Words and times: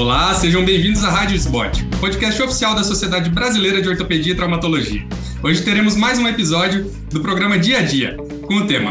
Olá, 0.00 0.34
sejam 0.34 0.64
bem-vindos 0.64 1.04
à 1.04 1.10
Rádio 1.10 1.36
Spot, 1.36 1.78
podcast 2.00 2.42
oficial 2.42 2.74
da 2.74 2.82
Sociedade 2.82 3.28
Brasileira 3.28 3.82
de 3.82 3.88
Ortopedia 3.90 4.32
e 4.32 4.34
Traumatologia. 4.34 5.06
Hoje 5.42 5.62
teremos 5.62 5.94
mais 5.94 6.18
um 6.18 6.26
episódio 6.26 6.90
do 7.12 7.20
programa 7.20 7.58
Dia 7.58 7.80
a 7.80 7.82
Dia, 7.82 8.16
com 8.46 8.54
o 8.54 8.66
tema 8.66 8.90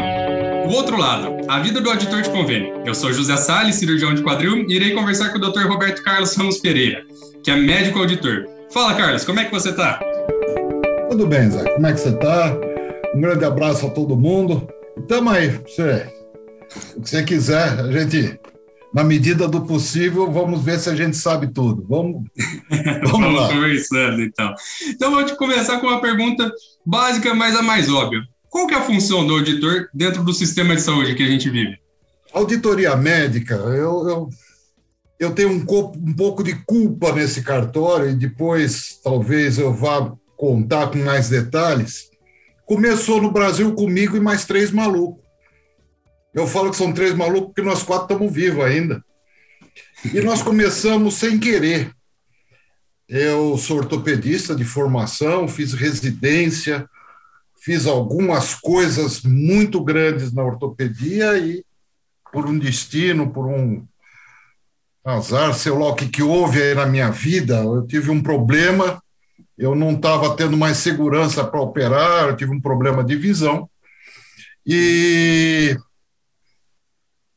O 0.66 0.68
Outro 0.68 0.96
Lado, 0.96 1.38
a 1.48 1.58
vida 1.58 1.80
do 1.80 1.90
auditor 1.90 2.22
de 2.22 2.30
convênio. 2.30 2.84
Eu 2.86 2.94
sou 2.94 3.12
José 3.12 3.36
Salles, 3.36 3.74
cirurgião 3.74 4.14
de 4.14 4.22
quadril, 4.22 4.64
e 4.68 4.72
irei 4.72 4.92
conversar 4.92 5.30
com 5.30 5.38
o 5.38 5.40
Dr. 5.40 5.66
Roberto 5.66 6.00
Carlos 6.04 6.32
Ramos 6.36 6.58
Pereira, 6.58 7.02
que 7.42 7.50
é 7.50 7.56
médico 7.56 7.98
auditor. 7.98 8.46
Fala, 8.72 8.94
Carlos, 8.94 9.24
como 9.24 9.40
é 9.40 9.46
que 9.46 9.50
você 9.50 9.70
está? 9.70 9.98
Tudo 11.10 11.26
bem, 11.26 11.50
Zé. 11.50 11.64
Como 11.72 11.86
é 11.88 11.92
que 11.92 11.98
você 11.98 12.10
está? 12.10 12.56
Um 13.16 13.20
grande 13.20 13.44
abraço 13.44 13.84
a 13.84 13.90
todo 13.90 14.16
mundo. 14.16 14.64
Tamo 15.08 15.30
aí, 15.30 15.60
você. 15.66 16.06
O 16.96 17.02
que 17.02 17.10
você 17.10 17.24
quiser, 17.24 17.80
a 17.80 17.90
gente 17.90 18.38
na 18.92 19.04
medida 19.04 19.46
do 19.46 19.60
possível, 19.62 20.30
vamos 20.30 20.62
ver 20.62 20.78
se 20.78 20.90
a 20.90 20.96
gente 20.96 21.16
sabe 21.16 21.48
tudo. 21.48 21.86
Vamos, 21.88 22.24
vamos, 22.68 23.10
vamos 23.10 23.40
lá. 23.40 23.48
conversando, 23.48 24.22
então. 24.22 24.54
Então, 24.88 25.10
vou 25.12 25.24
te 25.24 25.36
começar 25.36 25.80
com 25.80 25.86
uma 25.86 26.00
pergunta 26.00 26.50
básica, 26.84 27.34
mas 27.34 27.54
a 27.56 27.62
mais 27.62 27.88
óbvia. 27.88 28.20
Qual 28.48 28.66
que 28.66 28.74
é 28.74 28.78
a 28.78 28.82
função 28.82 29.24
do 29.24 29.34
auditor 29.34 29.88
dentro 29.94 30.24
do 30.24 30.32
sistema 30.32 30.74
de 30.74 30.82
saúde 30.82 31.14
que 31.14 31.22
a 31.22 31.28
gente 31.28 31.48
vive? 31.48 31.78
Auditoria 32.32 32.96
médica, 32.96 33.54
eu, 33.54 34.08
eu, 34.08 34.28
eu 35.18 35.30
tenho 35.32 35.50
um, 35.50 35.64
um 35.96 36.14
pouco 36.14 36.42
de 36.42 36.54
culpa 36.64 37.12
nesse 37.12 37.42
cartório 37.42 38.10
e 38.10 38.14
depois 38.14 38.98
talvez 39.02 39.58
eu 39.58 39.72
vá 39.72 40.12
contar 40.36 40.88
com 40.88 40.98
mais 40.98 41.28
detalhes. 41.28 42.10
Começou 42.66 43.20
no 43.20 43.30
Brasil 43.30 43.72
comigo 43.74 44.16
e 44.16 44.20
mais 44.20 44.44
três 44.44 44.70
malucos. 44.70 45.19
Eu 46.32 46.46
falo 46.46 46.70
que 46.70 46.76
são 46.76 46.92
três 46.92 47.14
malucos 47.14 47.48
porque 47.48 47.62
nós 47.62 47.82
quatro 47.82 48.14
estamos 48.14 48.32
vivos 48.32 48.64
ainda. 48.64 49.04
E 50.12 50.20
nós 50.20 50.42
começamos 50.42 51.14
sem 51.14 51.38
querer. 51.38 51.92
Eu 53.08 53.58
sou 53.58 53.78
ortopedista 53.78 54.54
de 54.54 54.64
formação, 54.64 55.48
fiz 55.48 55.72
residência, 55.72 56.88
fiz 57.60 57.86
algumas 57.86 58.54
coisas 58.54 59.22
muito 59.22 59.82
grandes 59.82 60.32
na 60.32 60.44
ortopedia 60.44 61.36
e, 61.38 61.64
por 62.32 62.46
um 62.46 62.58
destino, 62.58 63.30
por 63.30 63.46
um 63.46 63.84
azar, 65.04 65.52
sei 65.54 65.72
lá 65.72 65.88
o 65.88 65.94
que, 65.94 66.08
que 66.08 66.22
houve 66.22 66.62
aí 66.62 66.74
na 66.74 66.86
minha 66.86 67.10
vida, 67.10 67.56
eu 67.62 67.86
tive 67.86 68.10
um 68.10 68.22
problema, 68.22 69.02
eu 69.58 69.74
não 69.74 69.92
estava 69.92 70.36
tendo 70.36 70.56
mais 70.56 70.76
segurança 70.76 71.44
para 71.44 71.60
operar, 71.60 72.28
eu 72.28 72.36
tive 72.36 72.52
um 72.52 72.60
problema 72.60 73.02
de 73.02 73.16
visão. 73.16 73.68
E 74.64 75.76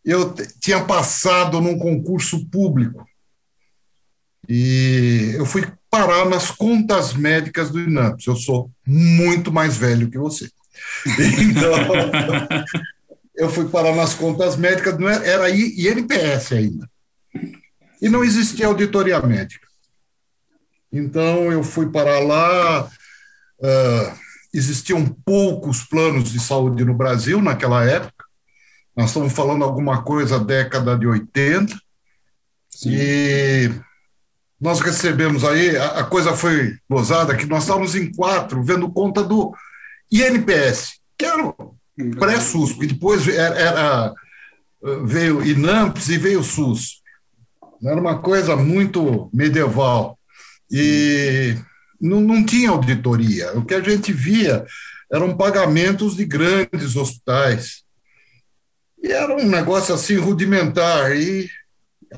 eu 0.04 0.34
tinha 0.60 0.84
passado 0.84 1.62
num 1.62 1.78
concurso 1.78 2.46
público 2.48 3.06
e 4.48 5.34
eu 5.36 5.46
fui 5.46 5.66
parar 5.90 6.26
nas 6.26 6.52
contas 6.52 7.14
médicas 7.14 7.70
do 7.70 7.80
INAMPS. 7.80 8.28
Eu 8.28 8.36
sou 8.36 8.72
muito 8.86 9.52
mais 9.52 9.78
velho 9.78 10.10
que 10.10 10.18
você. 10.18 10.50
Então, 11.40 11.72
eu 13.36 13.50
fui 13.50 13.70
parar 13.70 13.96
nas 13.96 14.14
contas 14.14 14.56
médicas, 14.56 14.98
não 14.98 15.08
era, 15.08 15.26
era 15.26 15.50
INPS 15.50 16.52
ainda. 16.52 16.90
E 18.02 18.10
não 18.10 18.24
existia 18.24 18.68
auditoria 18.68 19.22
médica. 19.22 19.68
Então, 20.92 21.52
eu 21.52 21.64
fui 21.64 21.90
parar 21.90 22.20
lá. 22.20 22.90
Uh, 23.60 24.18
existiam 24.54 25.06
poucos 25.26 25.84
planos 25.84 26.32
de 26.32 26.40
saúde 26.40 26.84
no 26.84 26.94
Brasil 26.94 27.42
naquela 27.42 27.84
época. 27.86 28.23
Nós 28.96 29.08
estamos 29.10 29.34
falando 29.34 29.64
alguma 29.64 30.04
coisa 30.04 30.40
década 30.40 30.98
de 30.98 31.08
80. 31.08 31.76
Sim. 32.70 32.90
E 32.92 33.72
nós 34.60 34.80
recebemos 34.80 35.44
aí, 35.44 35.76
a, 35.76 36.00
a 36.00 36.04
coisa 36.04 36.34
foi 36.34 36.78
gozada, 36.90 37.36
que 37.36 37.46
nós 37.46 37.64
estávamos 37.64 37.96
em 37.96 38.12
quatro, 38.12 38.64
vendo 38.64 38.92
conta 38.92 39.24
do 39.24 39.54
INPS, 40.12 41.00
que 41.18 41.26
era 41.26 41.46
o 41.48 41.76
pré-SUS, 42.20 42.78
e 42.82 42.88
depois 42.88 43.28
era, 43.28 43.56
era, 43.56 44.14
veio 45.04 45.46
INAMPS 45.46 46.10
e 46.10 46.18
veio 46.18 46.40
o 46.40 46.44
SUS. 46.44 47.02
Era 47.84 48.00
uma 48.00 48.20
coisa 48.20 48.56
muito 48.56 49.30
medieval. 49.34 50.18
E 50.72 51.58
não, 52.00 52.22
não 52.22 52.46
tinha 52.46 52.70
auditoria. 52.70 53.58
O 53.58 53.66
que 53.66 53.74
a 53.74 53.82
gente 53.82 54.14
via 54.14 54.66
eram 55.12 55.36
pagamentos 55.36 56.16
de 56.16 56.26
grandes 56.26 56.96
hospitais. 56.96 57.83
E 59.04 59.12
era 59.12 59.36
um 59.36 59.50
negócio 59.50 59.94
assim 59.94 60.16
rudimentar. 60.16 61.14
E 61.14 61.50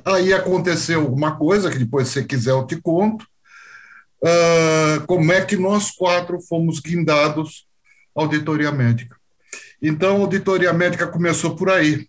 aí 0.05 0.31
aconteceu 0.31 1.01
alguma 1.01 1.35
coisa, 1.35 1.71
que 1.71 1.79
depois, 1.79 2.09
se 2.09 2.23
quiser, 2.23 2.51
eu 2.51 2.67
te 2.67 2.79
conto. 2.79 3.25
Uh, 4.21 5.05
como 5.07 5.31
é 5.33 5.43
que 5.43 5.57
nós 5.57 5.91
quatro 5.91 6.39
fomos 6.39 6.79
guindados 6.79 7.67
à 8.15 8.21
auditoria 8.21 8.71
médica. 8.71 9.17
Então, 9.81 10.17
a 10.17 10.19
auditoria 10.19 10.71
médica 10.71 11.07
começou 11.07 11.55
por 11.55 11.69
aí. 11.69 12.07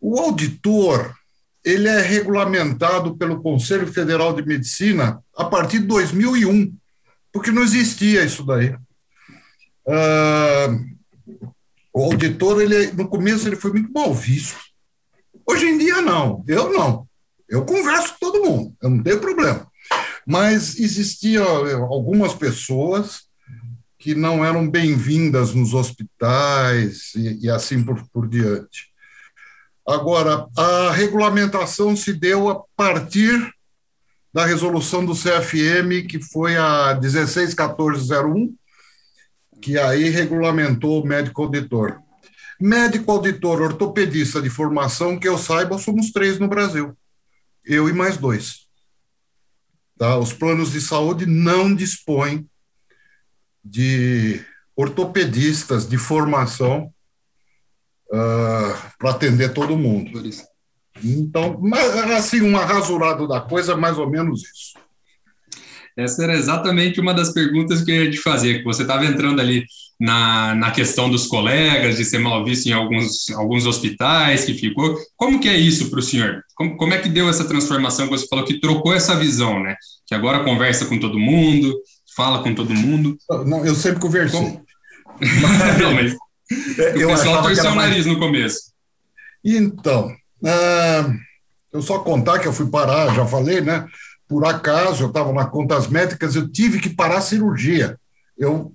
O 0.00 0.18
auditor, 0.18 1.14
ele 1.64 1.88
é 1.88 2.00
regulamentado 2.00 3.16
pelo 3.16 3.42
Conselho 3.42 3.86
Federal 3.92 4.34
de 4.34 4.44
Medicina 4.44 5.20
a 5.36 5.44
partir 5.44 5.80
de 5.80 5.86
2001, 5.86 6.74
porque 7.32 7.50
não 7.50 7.62
existia 7.62 8.24
isso 8.24 8.44
daí. 8.44 8.74
Uh, 9.86 10.94
o 11.94 12.02
auditor, 12.02 12.60
ele, 12.60 12.90
no 12.92 13.08
começo, 13.08 13.46
ele 13.48 13.54
foi 13.54 13.70
muito 13.70 13.92
mal 13.92 14.12
visto. 14.12 14.58
Hoje 15.48 15.66
em 15.66 15.78
dia, 15.78 16.02
não. 16.02 16.44
Eu 16.48 16.72
não. 16.72 17.06
Eu 17.48 17.64
converso 17.64 18.14
com 18.14 18.18
todo 18.18 18.42
mundo, 18.44 18.74
eu 18.82 18.90
não 18.90 19.02
tenho 19.02 19.20
problema. 19.20 19.66
Mas 20.26 20.78
existiam 20.78 21.46
algumas 21.84 22.34
pessoas 22.34 23.22
que 23.98 24.14
não 24.14 24.44
eram 24.44 24.68
bem-vindas 24.68 25.54
nos 25.54 25.72
hospitais 25.72 27.12
e, 27.14 27.46
e 27.46 27.50
assim 27.50 27.84
por, 27.84 28.04
por 28.10 28.28
diante. 28.28 28.88
Agora, 29.86 30.46
a 30.56 30.90
regulamentação 30.90 31.94
se 31.94 32.12
deu 32.12 32.48
a 32.48 32.62
partir 32.76 33.52
da 34.32 34.44
resolução 34.44 35.04
do 35.04 35.14
CFM, 35.14 36.08
que 36.08 36.20
foi 36.20 36.56
a 36.56 36.98
161401, 37.00 38.52
que 39.64 39.78
aí 39.78 40.10
regulamentou 40.10 41.02
o 41.02 41.06
médico 41.06 41.44
auditor. 41.44 41.98
Médico 42.60 43.10
auditor 43.10 43.62
ortopedista 43.62 44.42
de 44.42 44.50
formação, 44.50 45.18
que 45.18 45.26
eu 45.26 45.38
saiba, 45.38 45.78
somos 45.78 46.12
três 46.12 46.38
no 46.38 46.46
Brasil. 46.46 46.94
Eu 47.64 47.88
e 47.88 47.92
mais 47.94 48.18
dois. 48.18 48.66
Tá? 49.96 50.18
Os 50.18 50.34
planos 50.34 50.72
de 50.72 50.82
saúde 50.82 51.24
não 51.24 51.74
dispõem 51.74 52.46
de 53.64 54.44
ortopedistas 54.76 55.88
de 55.88 55.96
formação 55.96 56.92
uh, 58.12 58.16
ah, 58.16 58.92
para 58.98 59.12
atender 59.12 59.54
todo 59.54 59.78
mundo. 59.78 60.20
Então, 61.02 61.58
assim, 62.14 62.42
um 62.42 62.54
arrasurado 62.58 63.26
da 63.26 63.40
coisa, 63.40 63.74
mais 63.74 63.96
ou 63.96 64.10
menos 64.10 64.42
isso. 64.42 64.83
Essa 65.96 66.24
era 66.24 66.34
exatamente 66.34 67.00
uma 67.00 67.14
das 67.14 67.32
perguntas 67.32 67.82
que 67.82 67.90
eu 67.90 68.04
ia 68.04 68.10
te 68.10 68.18
fazer, 68.18 68.58
que 68.58 68.64
você 68.64 68.82
estava 68.82 69.06
entrando 69.06 69.40
ali 69.40 69.64
na, 69.98 70.54
na 70.54 70.70
questão 70.72 71.08
dos 71.08 71.26
colegas, 71.26 71.96
de 71.96 72.04
ser 72.04 72.18
mal 72.18 72.44
visto 72.44 72.66
em 72.66 72.72
alguns, 72.72 73.30
alguns 73.30 73.64
hospitais 73.64 74.44
que 74.44 74.54
ficou. 74.54 74.98
Como 75.16 75.38
que 75.38 75.48
é 75.48 75.56
isso 75.56 75.90
para 75.90 76.00
o 76.00 76.02
senhor? 76.02 76.42
Como, 76.56 76.76
como 76.76 76.94
é 76.94 76.98
que 76.98 77.08
deu 77.08 77.28
essa 77.28 77.44
transformação 77.44 78.06
que 78.06 78.12
você 78.12 78.26
falou, 78.26 78.44
que 78.44 78.60
trocou 78.60 78.92
essa 78.92 79.14
visão, 79.14 79.62
né? 79.62 79.76
Que 80.06 80.14
agora 80.14 80.42
conversa 80.42 80.86
com 80.86 80.98
todo 80.98 81.18
mundo, 81.18 81.72
fala 82.16 82.42
com 82.42 82.54
todo 82.54 82.74
mundo. 82.74 83.16
Não, 83.46 83.64
eu 83.64 83.74
sempre 83.74 84.00
conversei. 84.00 84.40
Como... 84.40 84.64
Não, 85.80 85.94
mas 85.94 86.16
eu 86.96 87.08
o 87.08 87.12
pessoal 87.12 87.42
torceu 87.42 87.70
o 87.70 87.74
nariz 87.76 88.04
mais... 88.04 88.06
no 88.06 88.18
começo. 88.18 88.72
Então, 89.44 90.08
uh, 90.42 91.14
eu 91.72 91.82
só 91.82 92.00
contar 92.00 92.40
que 92.40 92.48
eu 92.48 92.52
fui 92.52 92.66
parar, 92.66 93.14
já 93.14 93.24
falei, 93.26 93.60
né? 93.60 93.86
Por 94.28 94.46
acaso, 94.46 95.04
eu 95.04 95.08
estava 95.08 95.32
na 95.32 95.46
contas 95.46 95.86
médicas, 95.86 96.34
eu 96.34 96.48
tive 96.48 96.80
que 96.80 96.88
parar 96.88 97.18
a 97.18 97.22
cirurgia. 97.22 97.98
Eu, 98.36 98.74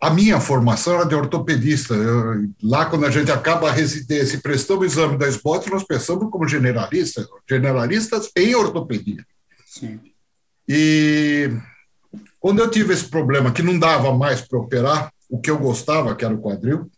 a 0.00 0.10
minha 0.10 0.40
formação 0.40 0.94
era 0.94 1.04
de 1.06 1.14
ortopedista. 1.14 1.94
Eu, 1.94 2.48
lá, 2.62 2.86
quando 2.86 3.06
a 3.06 3.10
gente 3.10 3.30
acaba 3.30 3.68
a 3.68 3.72
residência 3.72 4.36
e 4.36 4.42
prestamos 4.42 4.82
o 4.82 4.86
exame 4.86 5.18
da 5.18 5.28
SBOT, 5.28 5.70
nós 5.70 5.84
pensamos 5.84 6.30
como 6.30 6.48
generalistas, 6.48 7.26
generalistas 7.48 8.30
em 8.36 8.54
ortopedia. 8.54 9.24
Sim. 9.66 10.00
E 10.68 11.50
quando 12.40 12.60
eu 12.60 12.70
tive 12.70 12.94
esse 12.94 13.08
problema, 13.08 13.52
que 13.52 13.62
não 13.62 13.78
dava 13.78 14.16
mais 14.16 14.40
para 14.40 14.58
operar, 14.58 15.12
o 15.28 15.38
que 15.38 15.50
eu 15.50 15.58
gostava, 15.58 16.14
que 16.14 16.24
era 16.24 16.34
o 16.34 16.40
quadril, 16.40 16.90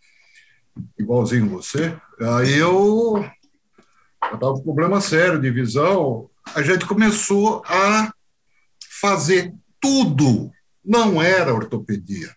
igualzinho 0.98 1.48
você, 1.48 1.96
aí 2.20 2.54
eu 2.54 3.24
estava 4.22 4.54
com 4.54 4.60
um 4.60 4.64
problema 4.64 5.00
sério 5.00 5.40
de 5.40 5.50
visão, 5.50 6.28
a 6.54 6.62
gente 6.62 6.86
começou 6.86 7.62
a 7.66 8.12
fazer 9.00 9.52
tudo. 9.80 10.50
Não 10.84 11.20
era 11.20 11.54
ortopedia. 11.54 12.34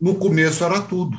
No 0.00 0.16
começo 0.16 0.64
era 0.64 0.80
tudo. 0.82 1.18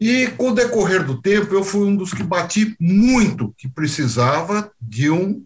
E 0.00 0.28
com 0.32 0.50
o 0.50 0.54
decorrer 0.54 1.04
do 1.04 1.20
tempo, 1.20 1.54
eu 1.54 1.64
fui 1.64 1.86
um 1.86 1.96
dos 1.96 2.12
que 2.12 2.22
bati 2.22 2.76
muito 2.80 3.54
que 3.56 3.68
precisava 3.68 4.72
de 4.80 5.10
um 5.10 5.44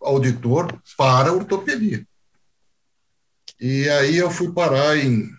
auditor 0.00 0.80
para 0.96 1.32
ortopedia. 1.32 2.06
E 3.60 3.88
aí 3.88 4.16
eu 4.16 4.30
fui 4.30 4.52
parar 4.52 4.96
em 4.96 5.30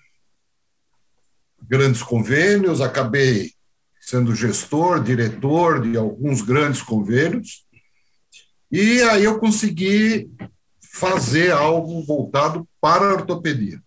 grandes 1.62 2.02
convênios, 2.04 2.82
acabei 2.82 3.52
sendo 4.00 4.36
gestor, 4.36 5.02
diretor 5.02 5.82
de 5.82 5.98
alguns 5.98 6.42
grandes 6.42 6.82
convênios, 6.82 7.66
e 8.74 9.04
aí 9.04 9.24
eu 9.24 9.38
consegui 9.38 10.32
fazer 10.92 11.52
algo 11.52 12.04
voltado 12.04 12.68
para 12.82 13.06
a 13.06 13.14
ortopedia. 13.14 13.80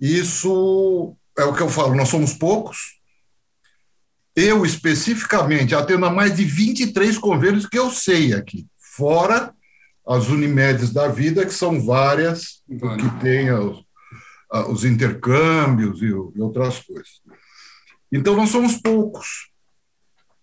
Isso 0.00 1.16
é 1.38 1.44
o 1.44 1.54
que 1.54 1.62
eu 1.62 1.68
falo, 1.68 1.94
nós 1.94 2.08
somos 2.08 2.34
poucos. 2.34 3.00
Eu, 4.34 4.66
especificamente, 4.66 5.76
atendo 5.76 6.06
a 6.06 6.10
mais 6.10 6.34
de 6.34 6.44
23 6.44 7.16
convênios 7.18 7.64
que 7.64 7.78
eu 7.78 7.88
sei 7.88 8.34
aqui, 8.34 8.66
fora 8.76 9.54
as 10.04 10.26
Unimedes 10.26 10.92
da 10.92 11.06
vida, 11.06 11.46
que 11.46 11.54
são 11.54 11.80
várias, 11.80 12.64
que 12.66 13.20
têm 13.20 13.52
os, 13.52 13.84
os 14.70 14.84
intercâmbios 14.84 16.02
e, 16.02 16.06
e, 16.06 16.40
outras 16.40 16.80
coisas. 16.80 17.22
Então, 18.10 18.34
nós 18.34 18.50
somos 18.50 18.74
poucos. 18.78 19.52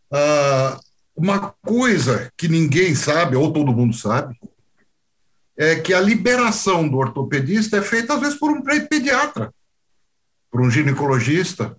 Ah, 0.10 0.80
uma 1.19 1.54
coisa 1.62 2.31
que 2.38 2.48
ninguém 2.48 2.95
sabe, 2.95 3.36
ou 3.36 3.51
todo 3.51 3.74
mundo 3.74 3.94
sabe, 3.94 4.39
é 5.57 5.75
que 5.75 5.94
a 5.94 6.00
liberação 6.00 6.88
do 6.88 6.98
ortopedista 6.98 7.77
é 7.77 7.81
feita, 7.81 8.13
às 8.13 8.21
vezes, 8.21 8.39
por 8.39 8.50
um 8.50 8.62
pediatra, 8.62 9.54
por 10.50 10.62
um 10.62 10.71
ginecologista. 10.71 11.75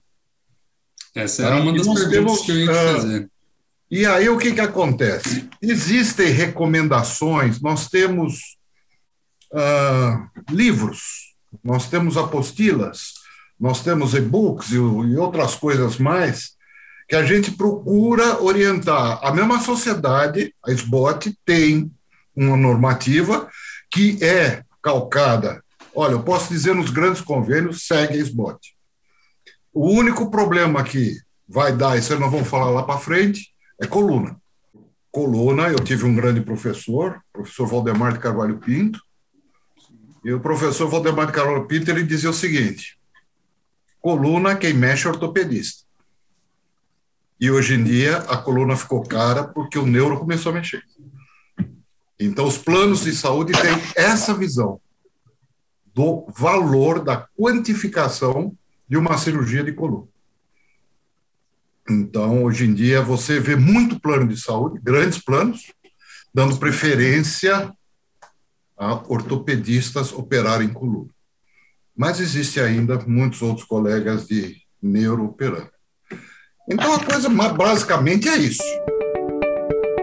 Essa 1.14 1.46
era 1.46 1.56
uma 1.56 1.72
das 1.72 1.86
perguntas 1.86 2.10
temos, 2.10 2.40
que 2.42 2.52
eu 2.52 2.56
ia 2.56 2.70
ah, 2.70 2.92
fazer. 2.94 3.30
E 3.90 4.06
aí 4.06 4.28
o 4.28 4.36
que, 4.36 4.52
que 4.52 4.60
acontece? 4.60 5.48
Existem 5.62 6.28
recomendações, 6.28 7.60
nós 7.62 7.88
temos 7.88 8.58
uh, 9.54 10.54
livros, 10.54 11.34
nós 11.64 11.88
temos 11.88 12.18
apostilas, 12.18 13.14
nós 13.58 13.82
temos 13.82 14.12
e-books 14.12 14.70
e, 14.72 14.74
e 14.74 15.16
outras 15.16 15.54
coisas 15.54 15.96
mais 15.96 16.59
que 17.10 17.16
a 17.16 17.24
gente 17.24 17.50
procura 17.50 18.40
orientar. 18.40 19.18
A 19.20 19.34
mesma 19.34 19.58
sociedade, 19.58 20.54
a 20.64 20.70
SBOT, 20.70 21.36
tem 21.44 21.90
uma 22.36 22.56
normativa 22.56 23.50
que 23.90 24.22
é 24.24 24.62
calcada. 24.80 25.60
Olha, 25.92 26.12
eu 26.12 26.22
posso 26.22 26.48
dizer 26.50 26.72
nos 26.72 26.90
grandes 26.90 27.20
convênios, 27.20 27.84
segue 27.84 28.14
a 28.14 28.22
SBOT. 28.22 28.76
O 29.74 29.90
único 29.90 30.30
problema 30.30 30.84
que 30.84 31.16
vai 31.48 31.72
dar, 31.72 31.98
isso 31.98 32.16
nós 32.16 32.30
vamos 32.30 32.46
falar 32.46 32.70
lá 32.70 32.84
para 32.84 33.00
frente, 33.00 33.52
é 33.82 33.88
coluna. 33.88 34.40
Coluna, 35.10 35.68
eu 35.68 35.80
tive 35.80 36.04
um 36.04 36.14
grande 36.14 36.40
professor, 36.40 37.20
professor 37.32 37.66
Valdemar 37.66 38.12
de 38.12 38.20
Carvalho 38.20 38.58
Pinto, 38.58 39.00
e 40.24 40.32
o 40.32 40.38
professor 40.38 40.88
Valdemar 40.88 41.26
de 41.26 41.32
Carvalho 41.32 41.66
Pinto 41.66 41.90
ele 41.90 42.04
dizia 42.04 42.30
o 42.30 42.34
seguinte: 42.34 42.96
coluna, 44.00 44.54
quem 44.54 44.72
mexe 44.72 45.08
é 45.08 45.10
ortopedista. 45.10 45.89
E 47.40 47.50
hoje 47.50 47.74
em 47.74 47.82
dia 47.82 48.18
a 48.18 48.36
coluna 48.36 48.76
ficou 48.76 49.02
cara 49.02 49.44
porque 49.44 49.78
o 49.78 49.86
neuro 49.86 50.18
começou 50.18 50.50
a 50.50 50.54
mexer. 50.56 50.84
Então, 52.18 52.46
os 52.46 52.58
planos 52.58 53.00
de 53.00 53.16
saúde 53.16 53.52
têm 53.52 53.72
essa 53.96 54.34
visão 54.34 54.78
do 55.94 56.26
valor 56.36 57.02
da 57.02 57.26
quantificação 57.34 58.54
de 58.86 58.98
uma 58.98 59.16
cirurgia 59.16 59.64
de 59.64 59.72
coluna. 59.72 60.06
Então, 61.88 62.44
hoje 62.44 62.66
em 62.66 62.74
dia, 62.74 63.00
você 63.00 63.40
vê 63.40 63.56
muito 63.56 63.98
plano 63.98 64.28
de 64.28 64.38
saúde, 64.38 64.78
grandes 64.82 65.18
planos, 65.18 65.72
dando 66.32 66.58
preferência 66.58 67.74
a 68.76 68.94
ortopedistas 68.94 70.12
operarem 70.12 70.68
coluna. 70.68 71.10
Mas 71.96 72.20
existe 72.20 72.60
ainda 72.60 72.98
muitos 73.06 73.40
outros 73.40 73.66
colegas 73.66 74.26
de 74.26 74.56
neuro 74.80 75.24
operando. 75.24 75.70
Então, 76.70 76.94
a 76.94 76.98
coisa 77.00 77.28
basicamente 77.28 78.28
é 78.28 78.36
isso. 78.36 78.62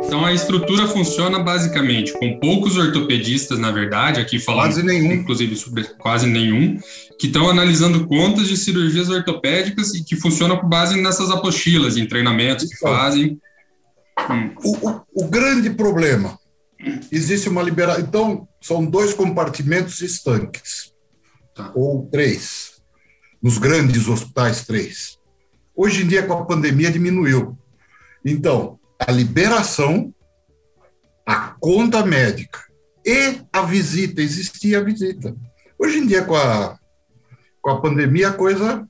Então 0.07 0.25
a 0.25 0.33
estrutura 0.33 0.87
funciona 0.87 1.37
basicamente 1.39 2.13
com 2.13 2.39
poucos 2.39 2.77
ortopedistas, 2.77 3.59
na 3.59 3.71
verdade, 3.71 4.21
aqui 4.21 4.39
falando 4.39 4.71
quase 4.71 4.83
nenhum. 4.83 5.11
inclusive 5.11 5.55
sobre 5.57 5.83
quase 5.83 6.25
nenhum, 6.25 6.79
que 7.19 7.27
estão 7.27 7.49
analisando 7.49 8.07
contas 8.07 8.47
de 8.47 8.55
cirurgias 8.55 9.09
ortopédicas 9.09 9.93
e 9.93 10.03
que 10.03 10.15
funcionam 10.15 10.57
com 10.57 10.67
base 10.67 10.99
nessas 11.01 11.29
apostilas, 11.29 11.97
em 11.97 12.07
treinamentos 12.07 12.65
que 12.69 12.75
então, 12.75 12.89
fazem. 12.89 13.37
Hum. 14.29 14.51
O, 14.63 14.89
o, 14.89 15.01
o 15.13 15.27
grande 15.27 15.71
problema 15.71 16.39
existe 17.11 17.49
uma 17.49 17.61
liberação. 17.61 18.01
Então, 18.01 18.47
são 18.61 18.85
dois 18.85 19.13
compartimentos 19.13 19.99
estanques, 20.01 20.93
tá. 21.53 21.69
ou 21.75 22.07
três, 22.09 22.81
nos 23.43 23.57
grandes 23.57 24.07
hospitais, 24.07 24.65
três. 24.65 25.16
Hoje 25.77 26.01
em 26.01 26.07
dia, 26.07 26.25
com 26.25 26.33
a 26.33 26.43
pandemia, 26.43 26.91
diminuiu. 26.91 27.55
Então, 28.25 28.79
a 28.97 29.11
liberação, 29.11 30.11
a 31.23 31.55
conta 31.59 32.03
médica 32.03 32.59
e 33.05 33.39
a 33.53 33.61
visita, 33.61 34.19
existia 34.19 34.79
a 34.79 34.83
visita. 34.83 35.35
Hoje 35.77 35.99
em 35.99 36.07
dia, 36.07 36.23
com 36.23 36.35
a, 36.35 36.79
com 37.61 37.69
a 37.69 37.79
pandemia, 37.79 38.29
a 38.29 38.33
coisa 38.33 38.89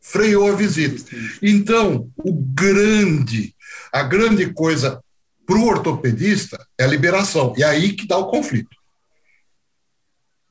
freou 0.00 0.48
a 0.48 0.54
visita. 0.54 1.04
Então, 1.42 2.08
o 2.16 2.32
grande, 2.32 3.52
a 3.92 4.04
grande 4.04 4.52
coisa 4.52 5.02
para 5.44 5.58
o 5.58 5.66
ortopedista 5.66 6.64
é 6.78 6.84
a 6.84 6.88
liberação. 6.88 7.54
E 7.56 7.64
é 7.64 7.66
aí 7.66 7.92
que 7.94 8.06
dá 8.06 8.16
o 8.16 8.30
conflito. 8.30 8.76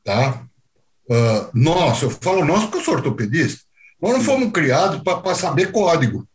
Tá? 0.04 0.46
Uh, 1.10 1.50
nós, 1.54 2.02
eu 2.02 2.10
falo 2.10 2.44
nós 2.44 2.64
porque 2.64 2.80
eu 2.80 2.84
sou 2.84 2.96
ortopedista, 2.96 3.69
nós 4.02 4.14
não 4.14 4.22
fomos 4.22 4.52
criados 4.52 5.02
para 5.02 5.36
saber 5.36 5.72
código. 5.72 6.28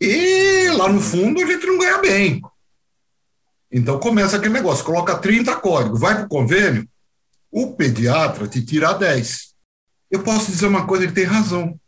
E 0.00 0.68
lá 0.76 0.88
no 0.88 1.00
fundo 1.00 1.42
a 1.42 1.46
gente 1.46 1.66
não 1.66 1.78
ganha 1.78 1.98
bem. 1.98 2.42
Então 3.70 3.98
começa 3.98 4.36
aquele 4.36 4.54
negócio, 4.54 4.84
coloca 4.84 5.18
30 5.18 5.56
códigos, 5.56 6.00
vai 6.00 6.14
para 6.14 6.24
o 6.24 6.28
convênio, 6.28 6.88
o 7.50 7.74
pediatra 7.74 8.46
te 8.46 8.64
tira 8.64 8.92
10. 8.92 9.54
Eu 10.10 10.22
posso 10.22 10.50
dizer 10.50 10.66
uma 10.66 10.86
coisa, 10.86 11.04
ele 11.04 11.12
tem 11.12 11.24
razão. 11.24 11.78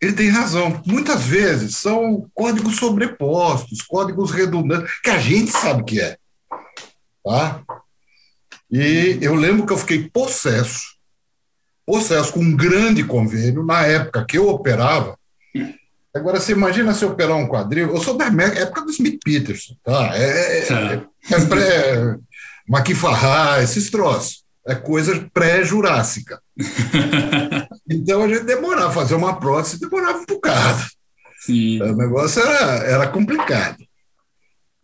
Ele 0.00 0.12
tem 0.12 0.28
razão. 0.28 0.82
Muitas 0.86 1.22
vezes 1.22 1.76
são 1.76 2.30
códigos 2.34 2.76
sobrepostos, 2.76 3.82
códigos 3.82 4.30
redundantes, 4.30 5.00
que 5.00 5.10
a 5.10 5.18
gente 5.18 5.50
sabe 5.50 5.84
que 5.84 6.00
é. 6.00 6.16
Tá? 7.24 7.62
E 8.70 9.18
eu 9.22 9.34
lembro 9.34 9.66
que 9.66 9.72
eu 9.72 9.78
fiquei 9.78 10.08
possesso, 10.08 10.93
possesso 11.86 12.32
com 12.32 12.40
um 12.40 12.56
grande 12.56 13.04
convênio, 13.04 13.64
na 13.64 13.86
época 13.86 14.24
que 14.24 14.38
eu 14.38 14.48
operava, 14.48 15.16
Agora, 16.14 16.38
você 16.38 16.52
imagina 16.52 16.94
se 16.94 17.04
operar 17.04 17.36
um 17.36 17.48
quadril. 17.48 17.88
Eu 17.88 18.00
sou 18.00 18.16
da 18.16 18.26
época 18.26 18.82
do 18.82 18.90
Smith 18.92 19.18
Peterson, 19.24 19.74
tá? 19.82 20.16
É, 20.16 20.60
é, 20.60 20.72
é, 20.72 21.34
é 21.34 21.44
pré. 21.44 22.16
Maquifarrar, 22.68 23.60
esses 23.62 23.90
troços. 23.90 24.44
É 24.66 24.76
coisa 24.76 25.28
pré-jurássica. 25.34 26.40
então 27.90 28.22
a 28.22 28.28
gente 28.28 28.44
demorava, 28.44 28.92
fazer 28.92 29.16
uma 29.16 29.38
prótese 29.38 29.80
demorava 29.80 30.20
um 30.20 30.24
bocado. 30.24 30.84
Sim. 31.40 31.82
O 31.82 31.96
negócio 31.96 32.40
era, 32.40 32.84
era 32.84 33.08
complicado. 33.08 33.84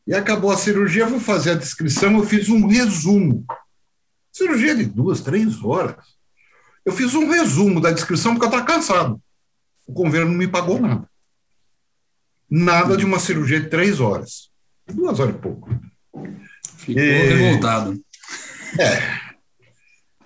E 0.06 0.12
acabou 0.12 0.50
a 0.50 0.58
cirurgia, 0.58 1.06
vou 1.06 1.20
fazer 1.20 1.52
a 1.52 1.54
descrição, 1.54 2.18
eu 2.18 2.24
fiz 2.24 2.48
um 2.48 2.66
resumo. 2.66 3.44
Cirurgia 4.32 4.74
de 4.74 4.84
duas, 4.84 5.20
três 5.20 5.62
horas. 5.64 6.09
Eu 6.90 6.96
fiz 6.96 7.14
um 7.14 7.30
resumo 7.30 7.80
da 7.80 7.92
descrição 7.92 8.32
porque 8.32 8.46
eu 8.46 8.50
estava 8.50 8.66
cansado. 8.66 9.22
O 9.86 9.92
governo 9.92 10.32
não 10.32 10.38
me 10.38 10.48
pagou 10.48 10.80
nada. 10.80 11.08
Nada 12.50 12.96
de 12.96 13.04
uma 13.04 13.20
cirurgia 13.20 13.60
de 13.60 13.68
três 13.68 14.00
horas. 14.00 14.50
Duas 14.92 15.20
horas 15.20 15.36
e 15.36 15.38
pouco. 15.38 15.70
Ficou 16.78 17.00
e... 17.00 17.28
revoltado. 17.28 17.96
É. 18.76 19.30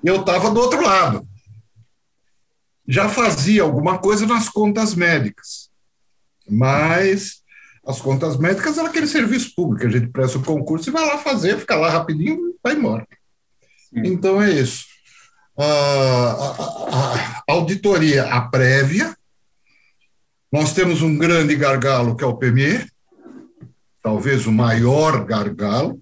Eu 0.02 0.20
estava 0.20 0.50
do 0.50 0.58
outro 0.58 0.82
lado. 0.82 1.28
Já 2.88 3.10
fazia 3.10 3.62
alguma 3.62 3.98
coisa 3.98 4.26
nas 4.26 4.48
contas 4.48 4.94
médicas. 4.94 5.70
Mas 6.48 7.42
as 7.86 8.00
contas 8.00 8.38
médicas 8.38 8.78
era 8.78 8.88
aquele 8.88 9.06
serviço 9.06 9.52
público. 9.54 9.86
A 9.86 9.90
gente 9.90 10.06
presta 10.06 10.38
o 10.38 10.42
concurso 10.42 10.88
e 10.88 10.92
vai 10.92 11.04
lá 11.04 11.18
fazer, 11.18 11.58
fica 11.58 11.76
lá 11.76 11.90
rapidinho 11.90 12.38
e 12.38 12.56
vai 12.62 12.72
embora. 12.72 13.06
Então 13.92 14.42
é 14.42 14.50
isso. 14.50 14.93
A, 15.56 15.64
a, 15.64 17.44
a, 17.44 17.44
auditoria, 17.48 18.24
a 18.24 18.40
prévia, 18.42 19.16
nós 20.50 20.72
temos 20.72 21.02
um 21.02 21.16
grande 21.16 21.54
gargalo, 21.54 22.16
que 22.16 22.24
é 22.24 22.26
o 22.26 22.36
PME, 22.36 22.86
talvez 24.02 24.46
o 24.46 24.52
maior 24.52 25.24
gargalo, 25.24 26.00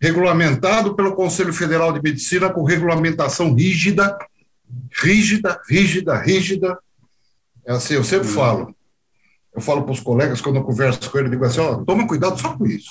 regulamentado 0.00 0.94
pelo 0.94 1.14
Conselho 1.14 1.52
Federal 1.52 1.92
de 1.92 2.02
Medicina 2.02 2.50
com 2.50 2.64
regulamentação 2.64 3.54
rígida, 3.54 4.18
rígida, 5.02 5.60
rígida, 5.68 6.18
rígida, 6.18 6.78
É 7.66 7.72
assim, 7.72 7.94
eu 7.94 8.04
sempre 8.04 8.28
falo. 8.28 8.74
Eu 9.54 9.60
falo 9.60 9.82
para 9.82 9.92
os 9.92 10.00
colegas, 10.00 10.40
quando 10.40 10.56
eu 10.56 10.64
converso 10.64 11.10
com 11.10 11.18
ele, 11.18 11.28
eu 11.28 11.32
digo 11.32 11.44
assim: 11.44 11.60
ó, 11.60 11.84
toma 11.84 12.06
cuidado 12.06 12.40
só 12.40 12.56
com 12.56 12.66
isso. 12.66 12.90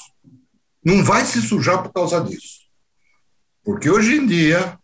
Não 0.83 1.03
vai 1.03 1.25
se 1.25 1.41
sujar 1.41 1.81
por 1.83 1.91
causa 1.91 2.21
disso. 2.21 2.59
Porque 3.63 3.89
hoje 3.89 4.15
em 4.15 4.25
dia 4.25 4.78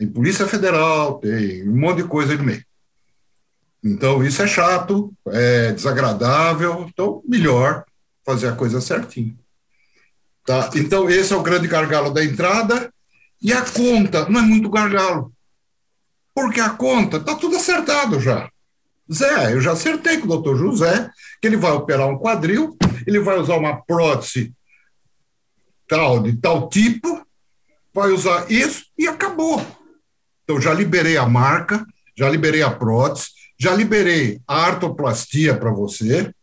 tem 0.00 0.08
Polícia 0.08 0.46
Federal, 0.46 1.18
tem 1.18 1.68
um 1.68 1.78
monte 1.78 1.98
de 1.98 2.08
coisa 2.08 2.32
aí 2.32 2.38
no 2.38 2.44
meio. 2.44 2.64
Então, 3.84 4.24
isso 4.24 4.40
é 4.40 4.46
chato, 4.46 5.12
é 5.26 5.72
desagradável, 5.72 6.86
então, 6.88 7.22
melhor 7.28 7.84
fazer 8.24 8.48
a 8.48 8.56
coisa 8.56 8.80
certinho. 8.80 9.38
Tá? 10.46 10.70
Então, 10.74 11.10
esse 11.10 11.34
é 11.34 11.36
o 11.36 11.42
grande 11.42 11.68
gargalo 11.68 12.14
da 12.14 12.24
entrada, 12.24 12.90
e 13.42 13.52
a 13.52 13.60
conta 13.60 14.26
não 14.26 14.40
é 14.40 14.42
muito 14.42 14.70
gargalo, 14.70 15.34
porque 16.34 16.60
a 16.60 16.70
conta 16.70 17.18
está 17.18 17.34
tudo 17.34 17.56
acertado 17.56 18.18
já. 18.20 18.50
Zé, 19.12 19.52
eu 19.52 19.60
já 19.60 19.72
acertei 19.72 20.16
com 20.16 20.24
o 20.24 20.28
doutor 20.28 20.56
José 20.56 21.10
que 21.42 21.46
ele 21.46 21.58
vai 21.58 21.72
operar 21.72 22.08
um 22.08 22.18
quadril, 22.18 22.74
ele 23.06 23.20
vai 23.20 23.38
usar 23.38 23.56
uma 23.56 23.82
prótese 23.82 24.54
tal, 25.86 26.22
de 26.22 26.34
tal 26.38 26.70
tipo, 26.70 27.22
vai 27.92 28.10
usar 28.12 28.50
isso 28.50 28.86
e 28.96 29.06
acabou. 29.06 29.60
Então, 30.50 30.60
já 30.60 30.74
liberei 30.74 31.16
a 31.16 31.28
marca, 31.28 31.86
já 32.18 32.28
liberei 32.28 32.60
a 32.60 32.72
prótese, 32.72 33.28
já 33.56 33.72
liberei 33.72 34.40
a 34.48 34.66
artoplastia 34.66 35.56
para 35.56 35.70
você, 35.70 36.34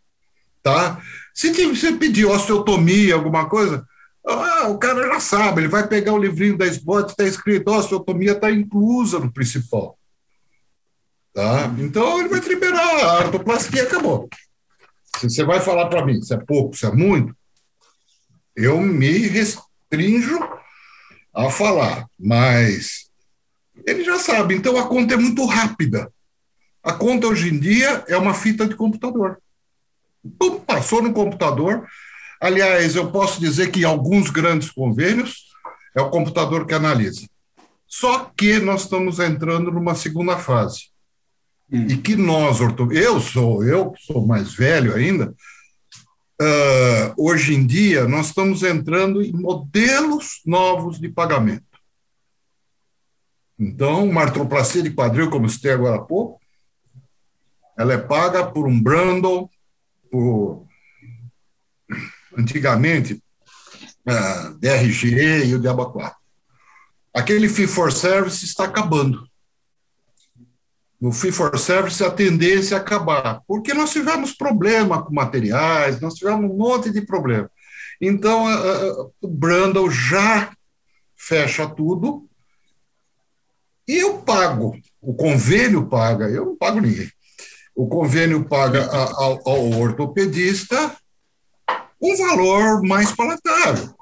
tá? 0.64 1.02
Se 1.34 1.52
você 1.52 1.92
pedir 1.92 2.26
osteotomia, 2.26 3.16
alguma 3.16 3.50
coisa, 3.50 3.86
ah, 4.26 4.70
o 4.70 4.78
cara 4.78 5.06
já 5.10 5.20
sabe, 5.20 5.60
ele 5.60 5.68
vai 5.68 5.86
pegar 5.90 6.14
o 6.14 6.18
livrinho 6.18 6.58
da 6.58 6.66
SBOT, 6.66 7.10
está 7.10 7.26
escrito, 7.26 7.70
osteotomia 7.70 8.32
está 8.32 8.50
inclusa 8.50 9.20
no 9.20 9.30
principal. 9.30 10.00
Tá? 11.34 11.66
Então, 11.78 12.22
ele 12.22 12.30
vai 12.30 12.40
te 12.40 12.48
liberar 12.48 12.80
a 12.80 13.18
artoplastia, 13.24 13.84
acabou. 13.84 14.30
Se 15.18 15.30
você 15.30 15.44
vai 15.44 15.60
falar 15.60 15.88
para 15.88 16.06
mim 16.06 16.22
se 16.22 16.34
é 16.34 16.38
pouco, 16.38 16.78
se 16.78 16.86
é 16.86 16.92
muito, 16.94 17.36
eu 18.56 18.80
me 18.80 19.28
restringo 19.28 20.48
a 21.36 21.50
falar, 21.50 22.08
mas 22.18 23.07
ele 23.88 24.04
já 24.04 24.20
sabe. 24.20 24.54
Então 24.54 24.78
a 24.78 24.88
conta 24.88 25.14
é 25.14 25.18
muito 25.18 25.46
rápida. 25.46 26.12
A 26.84 26.94
conta 26.94 27.28
hoje 27.28 27.50
em 27.50 27.58
dia 27.58 28.04
é 28.08 28.18
uma 28.18 28.34
fita 28.34 28.68
de 28.68 28.76
computador. 28.76 29.42
Pum, 30.38 30.60
passou 30.60 31.02
no 31.02 31.14
computador. 31.14 31.88
Aliás, 32.40 32.96
eu 32.96 33.10
posso 33.10 33.40
dizer 33.40 33.72
que 33.72 33.82
em 33.82 33.86
alguns 33.86 34.30
grandes 34.30 34.70
convênios 34.70 35.48
é 35.96 36.02
o 36.02 36.10
computador 36.10 36.68
que 36.68 36.74
analisa. 36.74 37.26
Só 37.88 38.32
que 38.36 38.60
nós 38.60 38.82
estamos 38.84 39.20
entrando 39.20 39.72
numa 39.72 39.96
segunda 39.96 40.38
fase. 40.38 40.90
Hum. 41.72 41.88
E 41.90 41.98
que 41.98 42.16
nós, 42.16 42.60
eu 42.92 43.20
sou, 43.22 43.64
eu 43.64 43.94
sou 43.98 44.26
mais 44.26 44.54
velho 44.54 44.94
ainda, 44.94 45.34
uh, 46.42 47.14
hoje 47.18 47.56
em 47.56 47.66
dia 47.66 48.06
nós 48.08 48.28
estamos 48.28 48.64
entrando 48.64 49.22
em 49.22 49.32
modelos 49.32 50.42
novos 50.46 51.00
de 51.00 51.10
pagamento. 51.10 51.67
Então, 53.60 54.06
uma 54.08 54.22
artroplastia 54.22 54.84
de 54.84 54.92
quadril, 54.92 55.30
como 55.30 55.50
citei 55.50 55.72
agora 55.72 55.96
há 55.96 56.02
pouco, 56.02 56.40
ela 57.78 57.94
é 57.94 57.98
paga 57.98 58.46
por 58.46 58.68
um 58.68 58.82
bundle, 58.82 59.50
por 60.12 60.66
antigamente 62.38 63.22
uh, 64.08 64.54
DRG 64.60 65.46
e 65.46 65.56
o 65.56 65.60
Diaba 65.60 65.90
4. 65.90 66.16
Aquele 67.14 67.50
fee 67.50 67.68
for 67.68 67.92
service 67.92 68.46
está 68.46 68.66
acabando 68.66 69.28
no 71.00 71.12
fee 71.12 71.32
for 71.32 71.58
service 71.60 72.04
a 72.04 72.10
tendência 72.10 72.76
é 72.76 72.78
acabar, 72.78 73.42
porque 73.48 73.74
nós 73.74 73.92
tivemos 73.92 74.34
problema 74.34 75.04
com 75.04 75.14
materiais, 75.14 76.02
nós 76.02 76.16
tivemos 76.16 76.50
um 76.50 76.58
monte 76.58 76.90
de 76.90 77.02
problema. 77.02 77.50
Então, 78.02 78.46
o 79.22 79.28
Brandon 79.28 79.90
já 79.90 80.52
fecha 81.16 81.68
tudo 81.68 82.27
eu 82.27 82.27
pago, 84.28 84.78
o 85.02 85.14
convênio 85.16 85.88
paga, 85.88 86.26
eu 86.30 86.46
não 86.46 86.56
pago 86.58 86.82
ninguém. 86.82 87.10
O 87.74 87.88
convênio 87.88 88.44
paga 88.44 88.86
ao, 88.86 89.50
ao 89.50 89.70
ortopedista 89.80 90.96
um 92.02 92.16
valor 92.18 92.84
mais 92.84 93.12
palatável. 93.16 93.96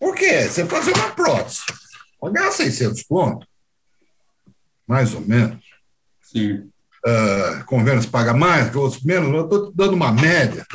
Por 0.00 0.14
quê? 0.14 0.48
Você 0.48 0.64
fazer 0.64 0.94
uma 0.96 1.10
prótese, 1.10 1.60
pagar 2.20 2.50
600 2.50 3.02
conto, 3.02 3.46
mais 4.86 5.14
ou 5.14 5.20
menos, 5.20 5.68
Sim. 6.32 6.70
Uh, 7.06 7.64
convênios 7.64 8.06
paga 8.06 8.34
mais, 8.34 8.74
outros 8.74 9.02
menos, 9.02 9.32
eu 9.32 9.44
estou 9.44 9.72
dando 9.72 9.94
uma 9.94 10.12
média. 10.12 10.66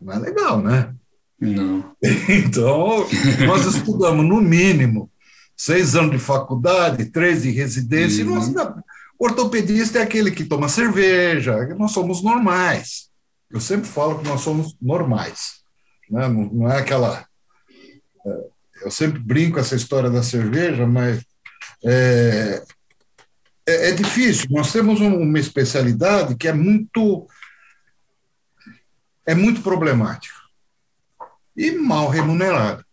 Não 0.00 0.14
é 0.14 0.18
legal, 0.18 0.60
né? 0.60 0.94
Não. 1.38 1.94
Então, 2.28 3.06
nós 3.46 3.66
estudamos, 3.66 4.26
no 4.26 4.40
mínimo, 4.40 5.10
seis 5.62 5.94
anos 5.94 6.10
de 6.10 6.18
faculdade, 6.18 7.04
três 7.04 7.42
de 7.42 7.50
residência, 7.52 8.24
uhum. 8.24 8.32
e 8.32 8.52
nós, 8.52 8.82
o 9.16 9.24
ortopedista 9.26 10.00
é 10.00 10.02
aquele 10.02 10.32
que 10.32 10.44
toma 10.44 10.68
cerveja, 10.68 11.56
nós 11.78 11.92
somos 11.92 12.20
normais. 12.20 13.08
Eu 13.48 13.60
sempre 13.60 13.88
falo 13.88 14.18
que 14.18 14.26
nós 14.26 14.40
somos 14.40 14.76
normais. 14.82 15.62
Né? 16.10 16.26
Não, 16.26 16.46
não 16.46 16.68
é 16.68 16.80
aquela. 16.80 17.24
É, 18.26 18.44
eu 18.86 18.90
sempre 18.90 19.20
brinco 19.20 19.60
essa 19.60 19.76
história 19.76 20.10
da 20.10 20.20
cerveja, 20.24 20.84
mas 20.84 21.24
é, 21.84 22.64
é, 23.64 23.90
é 23.90 23.92
difícil. 23.92 24.46
Nós 24.50 24.72
temos 24.72 25.00
uma 25.00 25.38
especialidade 25.38 26.34
que 26.34 26.48
é 26.48 26.52
muito 26.52 27.28
é 29.24 29.32
muito 29.32 29.62
problemática 29.62 30.34
e 31.56 31.70
mal 31.70 32.08
remunerada. 32.08 32.84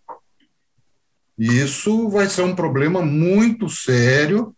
Isso 1.40 2.10
vai 2.10 2.28
ser 2.28 2.42
um 2.42 2.54
problema 2.54 3.02
muito 3.02 3.70
sério, 3.70 4.54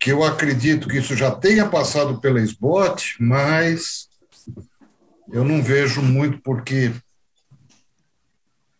que 0.00 0.10
eu 0.10 0.24
acredito 0.24 0.88
que 0.88 0.98
isso 0.98 1.16
já 1.16 1.30
tenha 1.30 1.68
passado 1.68 2.20
pela 2.20 2.40
SBOT, 2.40 3.16
mas 3.20 4.08
eu 5.32 5.44
não 5.44 5.62
vejo 5.62 6.02
muito 6.02 6.42
porque 6.42 6.92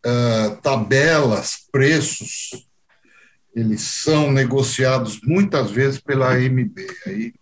uh, 0.04 0.56
tabelas, 0.60 1.58
preços 1.70 2.50
eles 3.54 3.82
são 3.82 4.32
negociados 4.32 5.20
muitas 5.22 5.70
vezes 5.70 6.00
pela 6.00 6.32
AMB. 6.34 6.74
Aí... 7.06 7.32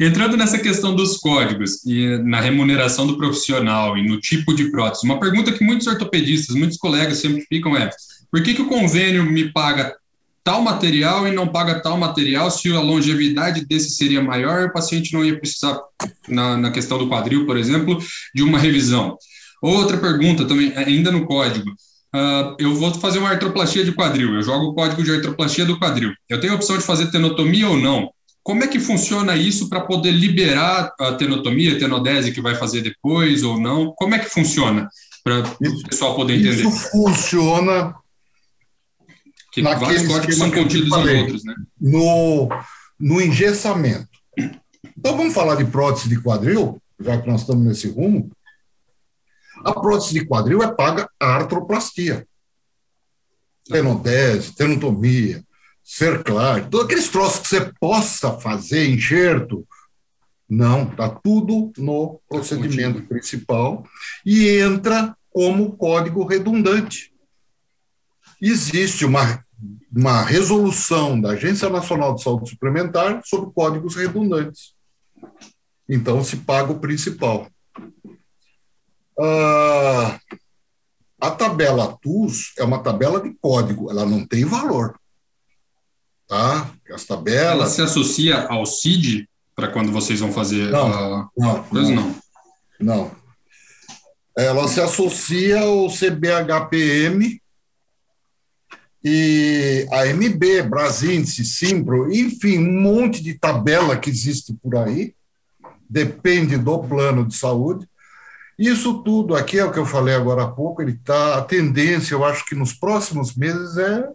Entrando 0.00 0.36
nessa 0.36 0.58
questão 0.58 0.94
dos 0.94 1.18
códigos 1.18 1.84
e 1.84 2.16
na 2.18 2.40
remuneração 2.40 3.06
do 3.06 3.18
profissional 3.18 3.98
e 3.98 4.06
no 4.06 4.20
tipo 4.20 4.54
de 4.54 4.70
prótese, 4.70 5.04
uma 5.04 5.20
pergunta 5.20 5.52
que 5.52 5.64
muitos 5.64 5.86
ortopedistas, 5.86 6.54
muitos 6.54 6.78
colegas 6.78 7.18
sempre 7.18 7.42
ficam 7.42 7.76
é: 7.76 7.90
por 8.34 8.42
que, 8.42 8.52
que 8.52 8.62
o 8.62 8.68
convênio 8.68 9.22
me 9.24 9.52
paga 9.52 9.94
tal 10.42 10.60
material 10.60 11.28
e 11.28 11.30
não 11.30 11.46
paga 11.46 11.80
tal 11.80 11.96
material 11.96 12.50
se 12.50 12.68
a 12.72 12.80
longevidade 12.80 13.64
desse 13.64 13.90
seria 13.90 14.20
maior, 14.20 14.64
o 14.66 14.72
paciente 14.72 15.14
não 15.14 15.24
ia 15.24 15.38
precisar, 15.38 15.78
na, 16.26 16.56
na 16.56 16.72
questão 16.72 16.98
do 16.98 17.08
quadril, 17.08 17.46
por 17.46 17.56
exemplo, 17.56 17.96
de 18.34 18.42
uma 18.42 18.58
revisão? 18.58 19.16
Outra 19.62 19.98
pergunta 19.98 20.44
também, 20.46 20.76
ainda 20.76 21.12
no 21.12 21.26
código 21.26 21.70
uh, 21.70 22.56
eu 22.58 22.74
vou 22.74 22.92
fazer 22.94 23.20
uma 23.20 23.28
artroplastia 23.28 23.84
de 23.84 23.92
quadril, 23.92 24.34
eu 24.34 24.42
jogo 24.42 24.70
o 24.70 24.74
código 24.74 25.04
de 25.04 25.12
artroplastia 25.12 25.64
do 25.64 25.78
quadril. 25.78 26.12
Eu 26.28 26.40
tenho 26.40 26.54
a 26.54 26.56
opção 26.56 26.76
de 26.76 26.82
fazer 26.82 27.12
tenotomia 27.12 27.68
ou 27.68 27.76
não. 27.76 28.10
Como 28.42 28.64
é 28.64 28.66
que 28.66 28.80
funciona 28.80 29.36
isso 29.36 29.68
para 29.68 29.82
poder 29.82 30.10
liberar 30.10 30.92
a 30.98 31.12
tenotomia, 31.12 31.76
a 31.76 31.78
tenodese 31.78 32.32
que 32.32 32.40
vai 32.40 32.56
fazer 32.56 32.80
depois 32.80 33.44
ou 33.44 33.60
não? 33.60 33.92
Como 33.94 34.16
é 34.16 34.18
que 34.18 34.28
funciona? 34.28 34.88
Para 35.22 35.38
o 35.38 35.88
pessoal 35.88 36.16
poder 36.16 36.34
entender. 36.34 36.66
Isso 36.66 36.90
funciona. 36.90 37.94
Que 39.54 39.62
vários 39.62 40.06
códigos 40.08 40.36
são 40.36 40.50
contidos 40.50 40.92
em 40.92 41.20
outros, 41.20 41.44
né? 41.44 41.54
No, 41.80 42.48
no 42.98 43.20
engessamento. 43.20 44.08
Então 44.98 45.16
vamos 45.16 45.32
falar 45.32 45.54
de 45.54 45.64
prótese 45.64 46.08
de 46.08 46.20
quadril, 46.20 46.82
já 46.98 47.20
que 47.20 47.28
nós 47.28 47.42
estamos 47.42 47.64
nesse 47.64 47.88
rumo. 47.88 48.32
A 49.64 49.72
prótese 49.72 50.14
de 50.14 50.26
quadril 50.26 50.60
é 50.60 50.74
paga 50.74 51.08
a 51.20 51.26
artroplastia. 51.26 52.26
Tenodese, 53.64 54.54
tenotomia, 54.56 55.42
cerclar, 55.84 56.68
todos 56.68 56.86
aqueles 56.86 57.08
troços 57.08 57.40
que 57.40 57.48
você 57.48 57.72
possa 57.80 58.32
fazer, 58.32 58.88
enxerto. 58.88 59.64
Não, 60.48 60.82
está 60.82 61.08
tudo 61.08 61.72
no 61.78 62.20
procedimento 62.28 63.02
principal 63.02 63.86
e 64.26 64.48
entra 64.58 65.16
como 65.30 65.76
código 65.76 66.24
redundante. 66.24 67.13
Existe 68.40 69.04
uma, 69.04 69.44
uma 69.94 70.22
resolução 70.22 71.20
da 71.20 71.30
Agência 71.30 71.68
Nacional 71.68 72.14
de 72.14 72.22
Saúde 72.22 72.50
Suplementar 72.50 73.20
sobre 73.24 73.52
códigos 73.52 73.94
redundantes. 73.96 74.74
Então, 75.88 76.22
se 76.24 76.36
paga 76.38 76.72
o 76.72 76.78
principal. 76.78 77.46
Uh, 79.18 80.18
a 81.20 81.30
tabela 81.30 81.96
TUS 82.02 82.52
é 82.58 82.64
uma 82.64 82.82
tabela 82.82 83.20
de 83.20 83.32
código, 83.40 83.90
ela 83.90 84.04
não 84.04 84.26
tem 84.26 84.44
valor. 84.44 84.98
Tá? 86.26 86.70
As 86.92 87.04
tabelas. 87.04 87.52
Ela 87.52 87.66
se 87.66 87.82
associa 87.82 88.46
ao 88.48 88.66
CID? 88.66 89.28
para 89.54 89.68
quando 89.68 89.92
vocês 89.92 90.20
vão 90.20 90.32
fazer 90.32 90.70
não, 90.70 90.86
a 90.92 91.28
não, 91.36 91.62
coisa? 91.64 91.94
Não. 91.94 92.14
Não. 92.80 93.10
Ela 94.36 94.66
se 94.66 94.80
associa 94.80 95.60
ao 95.60 95.88
CBHPM 95.88 97.40
e 99.04 99.86
a 99.92 100.06
MB, 100.06 100.62
Brasíndice, 100.62 101.44
Simpro, 101.44 102.10
enfim, 102.10 102.58
um 102.58 102.80
monte 102.80 103.22
de 103.22 103.34
tabela 103.34 103.98
que 103.98 104.08
existe 104.08 104.54
por 104.62 104.76
aí, 104.76 105.14
depende 105.88 106.56
do 106.56 106.82
plano 106.82 107.26
de 107.26 107.36
saúde. 107.36 107.86
Isso 108.58 109.02
tudo 109.02 109.36
aqui 109.36 109.58
é 109.58 109.64
o 109.64 109.70
que 109.70 109.78
eu 109.78 109.84
falei 109.84 110.14
agora 110.14 110.44
há 110.44 110.50
pouco, 110.50 110.80
ele 110.80 110.94
tá 111.04 111.36
a 111.36 111.42
tendência, 111.42 112.14
eu 112.14 112.24
acho 112.24 112.46
que 112.46 112.54
nos 112.54 112.72
próximos 112.72 113.34
meses 113.34 113.76
é 113.76 114.08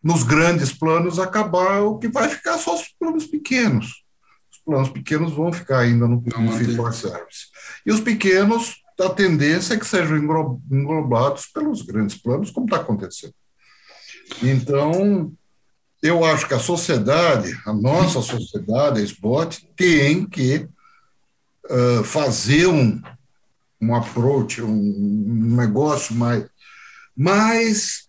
nos 0.00 0.22
grandes 0.22 0.72
planos 0.72 1.18
acabar 1.18 1.80
o 1.80 1.98
que 1.98 2.06
vai 2.06 2.28
ficar 2.28 2.58
só 2.58 2.76
os 2.76 2.94
planos 3.00 3.26
pequenos. 3.26 4.04
Os 4.52 4.58
planos 4.64 4.90
pequenos 4.90 5.32
vão 5.32 5.52
ficar 5.52 5.80
ainda 5.80 6.06
no, 6.06 6.22
no 6.24 6.52
Fit 6.52 6.76
for 6.76 6.94
Service. 6.94 7.46
E 7.84 7.90
os 7.90 8.00
pequenos, 8.00 8.76
a 9.00 9.08
tendência 9.08 9.74
é 9.74 9.76
que 9.76 9.86
sejam 9.86 10.16
englobados 10.16 11.46
pelos 11.46 11.82
grandes 11.82 12.16
planos, 12.16 12.52
como 12.52 12.66
está 12.66 12.76
acontecendo. 12.76 13.34
Então, 14.42 15.32
eu 16.02 16.24
acho 16.24 16.46
que 16.46 16.54
a 16.54 16.58
sociedade, 16.58 17.58
a 17.64 17.72
nossa 17.72 18.20
sociedade, 18.20 19.00
a 19.00 19.02
SBOT, 19.02 19.68
tem 19.76 20.26
que 20.26 20.68
uh, 21.70 22.04
fazer 22.04 22.66
um, 22.66 23.00
um 23.80 23.94
approach, 23.94 24.62
um, 24.62 24.68
um 24.70 25.56
negócio 25.56 26.14
mais. 26.14 26.46
Mas 27.16 28.08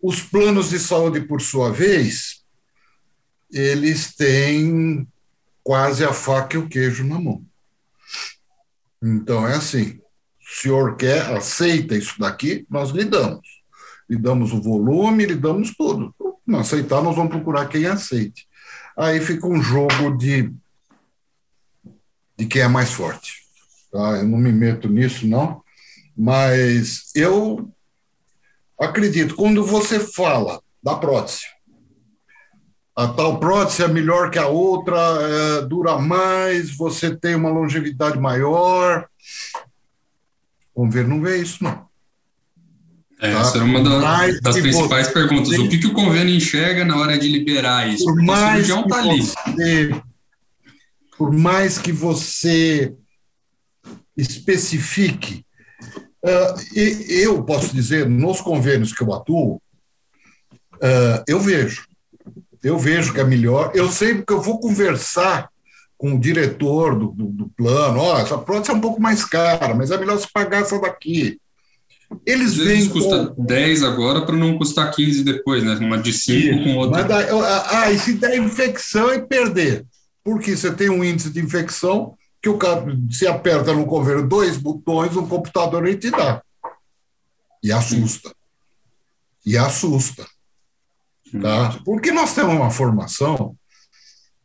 os 0.00 0.20
planos 0.20 0.70
de 0.70 0.78
saúde, 0.78 1.22
por 1.22 1.40
sua 1.40 1.72
vez, 1.72 2.42
eles 3.50 4.14
têm 4.14 5.06
quase 5.62 6.04
a 6.04 6.12
faca 6.12 6.56
e 6.56 6.58
o 6.58 6.68
queijo 6.68 7.04
na 7.04 7.18
mão. 7.18 7.44
Então, 9.02 9.46
é 9.48 9.54
assim: 9.54 9.98
o 10.40 10.60
senhor 10.60 10.96
quer, 10.96 11.22
aceita 11.34 11.96
isso 11.96 12.18
daqui, 12.18 12.66
nós 12.68 12.90
lhe 12.90 13.04
damos 13.04 13.61
lhe 14.12 14.18
damos 14.18 14.52
o 14.52 14.60
volume, 14.60 15.24
lhe 15.24 15.34
damos 15.34 15.74
tudo. 15.74 16.14
Não 16.46 16.58
aceitar, 16.58 17.02
nós 17.02 17.16
vamos 17.16 17.32
procurar 17.32 17.66
quem 17.66 17.86
aceite. 17.86 18.46
Aí 18.94 19.18
fica 19.20 19.46
um 19.46 19.62
jogo 19.62 20.14
de, 20.18 20.52
de 22.36 22.44
quem 22.44 22.60
é 22.60 22.68
mais 22.68 22.92
forte. 22.92 23.40
Tá? 23.90 24.18
Eu 24.18 24.28
não 24.28 24.36
me 24.36 24.52
meto 24.52 24.86
nisso, 24.86 25.26
não, 25.26 25.62
mas 26.14 27.10
eu 27.14 27.72
acredito, 28.78 29.34
quando 29.34 29.64
você 29.64 29.98
fala 29.98 30.62
da 30.82 30.94
prótese, 30.94 31.46
a 32.94 33.08
tal 33.08 33.40
prótese 33.40 33.82
é 33.82 33.88
melhor 33.88 34.30
que 34.30 34.38
a 34.38 34.46
outra, 34.46 34.98
é, 34.98 35.62
dura 35.62 35.98
mais, 35.98 36.76
você 36.76 37.16
tem 37.16 37.34
uma 37.34 37.48
longevidade 37.48 38.18
maior. 38.18 39.08
Vamos 40.76 40.92
ver, 40.92 41.08
não 41.08 41.22
vê 41.22 41.38
isso, 41.38 41.64
não. 41.64 41.90
É, 43.22 43.32
tá? 43.32 43.40
Essa 43.40 43.58
era 43.58 43.64
uma 43.64 43.80
da, 43.80 44.26
das 44.42 44.58
principais 44.58 45.06
perguntas. 45.06 45.56
O 45.56 45.68
que, 45.68 45.78
que 45.78 45.86
o 45.86 45.92
convênio 45.92 46.34
enxerga 46.34 46.84
na 46.84 46.96
hora 46.96 47.16
de 47.16 47.28
liberar 47.28 47.88
isso? 47.88 48.04
Por 48.04 48.20
mais 48.20 48.68
o 48.68 48.80
está 48.80 48.98
ali. 48.98 49.22
Você, 49.22 50.02
por 51.16 51.32
mais 51.32 51.78
que 51.78 51.92
você 51.92 52.92
especifique, 54.16 55.46
uh, 56.24 56.78
eu 57.08 57.44
posso 57.44 57.72
dizer, 57.72 58.08
nos 58.08 58.40
convênios 58.40 58.92
que 58.92 59.04
eu 59.04 59.14
atuo, 59.14 59.62
uh, 60.74 61.22
eu 61.28 61.38
vejo. 61.38 61.86
Eu 62.60 62.76
vejo 62.76 63.14
que 63.14 63.20
é 63.20 63.24
melhor. 63.24 63.70
Eu 63.72 63.88
sei 63.88 64.16
porque 64.16 64.32
eu 64.32 64.42
vou 64.42 64.58
conversar 64.58 65.48
com 65.96 66.14
o 66.14 66.20
diretor 66.20 66.98
do, 66.98 67.12
do, 67.12 67.26
do 67.26 67.48
plano. 67.50 68.00
Ó, 68.00 68.14
oh, 68.14 68.18
essa 68.18 68.36
prótese 68.36 68.72
é 68.72 68.74
um 68.74 68.80
pouco 68.80 69.00
mais 69.00 69.24
cara, 69.24 69.76
mas 69.76 69.92
é 69.92 69.96
melhor 69.96 70.18
se 70.18 70.26
pagar 70.32 70.62
essa 70.62 70.80
daqui. 70.80 71.40
Eles 72.26 72.54
vêm. 72.54 72.88
custa 72.88 73.28
com... 73.28 73.44
10 73.44 73.82
agora 73.82 74.24
para 74.24 74.36
não 74.36 74.58
custar 74.58 74.90
15 74.90 75.24
depois, 75.24 75.62
né? 75.62 75.74
Uma 75.76 75.98
de 75.98 76.12
5 76.12 76.64
com 76.64 76.76
outra. 76.76 77.02
Mas 77.02 77.10
ah, 77.70 77.90
e 77.90 77.98
se 77.98 78.14
der 78.14 78.36
infecção 78.36 79.12
e 79.12 79.20
perder? 79.20 79.84
Porque 80.24 80.56
você 80.56 80.72
tem 80.72 80.88
um 80.88 81.02
índice 81.02 81.30
de 81.30 81.40
infecção 81.40 82.16
que 82.40 82.48
o 82.48 82.58
cara 82.58 82.84
se 83.10 83.26
aperta 83.26 83.72
no 83.72 83.86
convênio 83.86 84.26
dois 84.26 84.56
botões, 84.56 85.16
um 85.16 85.26
computador 85.26 85.86
ele 85.86 85.96
te 85.96 86.10
dá. 86.10 86.42
E 87.62 87.72
assusta. 87.72 88.34
E 89.46 89.56
assusta. 89.56 90.26
Tá? 91.40 91.80
Porque 91.84 92.10
nós 92.10 92.34
temos 92.34 92.54
uma 92.54 92.70
formação, 92.70 93.56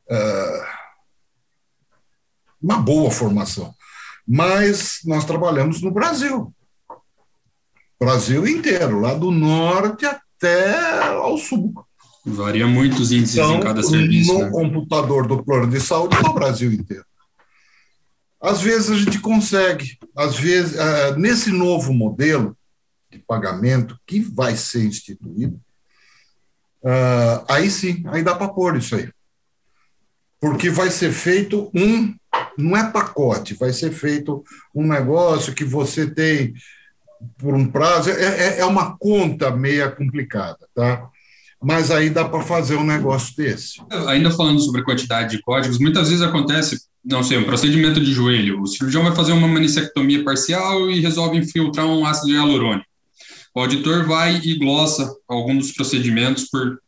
uh, 0.10 0.66
uma 2.62 2.80
boa 2.80 3.12
formação, 3.12 3.74
mas 4.28 5.00
nós 5.04 5.26
trabalhamos 5.26 5.82
no 5.82 5.92
Brasil. 5.92 6.54
Brasil 8.00 8.48
inteiro, 8.48 9.00
lá 9.00 9.14
do 9.14 9.32
norte 9.32 10.06
até 10.06 11.08
ao 11.14 11.38
sul. 11.38 11.74
Varia 12.26 12.68
muito 12.68 13.02
os 13.02 13.12
índices 13.12 13.38
então, 13.38 13.56
em 13.56 13.60
cada 13.62 13.82
serviço. 13.82 14.34
No 14.34 14.40
né? 14.40 14.50
computador 14.52 15.28
do 15.28 15.44
plano 15.44 15.70
de 15.70 15.80
saúde 15.80 16.22
no 16.22 16.34
Brasil 16.34 16.72
inteiro. 16.72 17.06
Às 18.40 18.62
vezes 18.62 18.92
a 18.92 18.96
gente 18.96 19.20
consegue, 19.20 19.98
às 20.16 20.36
vezes, 20.38 20.76
uh, 20.76 21.18
nesse 21.18 21.52
novo 21.52 21.92
modelo 21.92 22.56
de 23.10 23.18
pagamento 23.20 23.98
que 24.06 24.20
vai 24.20 24.56
ser 24.56 24.86
instituído, 24.86 25.56
uh, 26.84 27.44
aí 27.50 27.72
sim, 27.72 28.04
aí 28.08 28.22
dá 28.22 28.36
para 28.36 28.50
pôr 28.50 28.78
isso 28.78 28.96
aí. 28.96 29.10
Porque 30.40 30.70
vai 30.70 30.92
ser 30.92 31.12
feito 31.12 31.72
um, 31.74 32.14
não 32.58 32.78
é 32.78 32.92
pacote, 32.92 33.56
vai 33.56 33.74
ser 33.74 33.92
feito 33.92 34.44
um 34.76 34.86
negócio 34.86 35.56
que 35.56 35.64
você 35.64 36.06
tem 36.06 36.54
por 37.38 37.54
um 37.54 37.68
prazo, 37.68 38.10
é, 38.10 38.14
é, 38.14 38.60
é 38.60 38.66
uma 38.66 38.98
conta 38.98 39.52
meia 39.52 39.90
complicada, 39.90 40.68
tá? 40.74 41.10
Mas 41.62 41.90
aí 41.90 42.10
dá 42.10 42.24
para 42.24 42.42
fazer 42.42 42.76
um 42.76 42.84
negócio 42.84 43.36
desse. 43.36 43.82
Ainda 44.08 44.30
falando 44.32 44.60
sobre 44.60 44.84
quantidade 44.84 45.36
de 45.36 45.42
códigos, 45.42 45.80
muitas 45.80 46.10
vezes 46.10 46.24
acontece, 46.24 46.82
não 47.04 47.24
sei, 47.24 47.38
um 47.38 47.46
procedimento 47.46 48.00
de 48.00 48.14
joelho. 48.14 48.62
O 48.62 48.68
cirurgião 48.68 49.04
vai 49.04 49.16
fazer 49.16 49.32
uma 49.32 49.48
manicectomia 49.48 50.24
parcial 50.24 50.90
e 50.92 51.00
resolve 51.00 51.38
infiltrar 51.38 51.88
um 51.88 52.06
ácido 52.06 52.32
hialurônico. 52.32 52.86
O 53.56 53.60
auditor 53.60 54.06
vai 54.06 54.38
e 54.38 54.60
glossa 54.60 55.12
algum 55.28 55.58
dos 55.58 55.72
procedimentos 55.72 56.46
por 56.46 56.80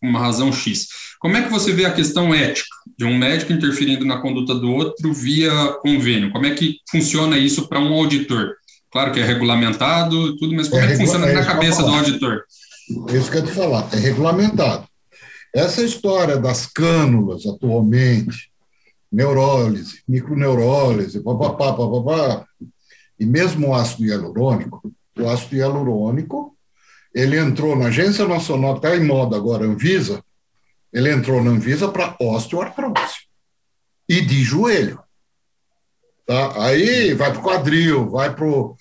uma 0.00 0.20
razão 0.20 0.52
X. 0.52 0.86
Como 1.18 1.36
é 1.36 1.42
que 1.42 1.50
você 1.50 1.72
vê 1.72 1.84
a 1.84 1.92
questão 1.92 2.32
ética 2.32 2.68
de 2.96 3.04
um 3.04 3.16
médico 3.16 3.52
interferindo 3.52 4.04
na 4.04 4.20
conduta 4.20 4.54
do 4.54 4.70
outro 4.70 5.12
via 5.12 5.50
convênio? 5.82 6.30
Como 6.30 6.46
é 6.46 6.54
que 6.54 6.76
funciona 6.90 7.36
isso 7.36 7.68
para 7.68 7.80
um 7.80 7.92
auditor? 7.92 8.54
Claro 8.90 9.12
que 9.12 9.20
é 9.20 9.24
regulamentado 9.24 10.36
tudo, 10.36 10.54
mas 10.54 10.68
como 10.68 10.82
é, 10.82 10.86
é 10.86 10.88
que 10.90 10.96
funciona 10.96 11.26
é 11.26 11.32
na 11.32 11.44
cabeça 11.44 11.82
do 11.82 11.94
auditor? 11.94 12.44
Isso 13.12 13.30
que 13.30 13.38
eu 13.38 13.44
te 13.44 13.52
falar, 13.52 13.88
é 13.92 13.96
regulamentado. 13.96 14.88
Essa 15.54 15.82
história 15.82 16.36
das 16.36 16.66
cânulas 16.66 17.46
atualmente, 17.46 18.50
neurólise, 19.10 20.02
microneurólise, 20.08 21.20
papapá, 21.20 21.72
papapá, 21.72 22.44
e 23.18 23.26
mesmo 23.26 23.68
o 23.68 23.74
ácido 23.74 24.04
hialurônico, 24.04 24.92
o 25.18 25.28
ácido 25.28 25.56
hialurônico, 25.56 26.56
ele 27.14 27.36
entrou 27.36 27.76
na 27.76 27.86
Agência 27.86 28.26
Nacional, 28.26 28.76
está 28.76 28.96
em 28.96 29.04
moda 29.04 29.36
agora, 29.36 29.66
Anvisa, 29.66 30.22
ele 30.92 31.12
entrou 31.12 31.42
na 31.42 31.50
Anvisa 31.50 31.88
para 31.88 32.16
osteoartrose 32.20 33.28
e 34.08 34.20
de 34.20 34.42
joelho. 34.42 35.00
Tá? 36.30 36.64
Aí 36.64 37.12
vai 37.12 37.32
para 37.32 37.40
o 37.40 37.42
quadril, 37.42 38.08
vai 38.08 38.32
para 38.32 38.46
o. 38.46 38.76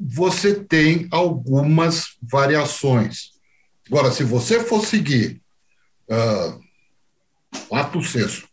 Você 0.00 0.54
tem 0.54 1.08
algumas 1.10 2.16
variações. 2.22 3.32
Agora, 3.88 4.12
se 4.12 4.22
você 4.22 4.62
for 4.62 4.86
seguir 4.86 5.42
uh, 6.08 7.74
ato 7.74 8.00
sexto, 8.04 8.48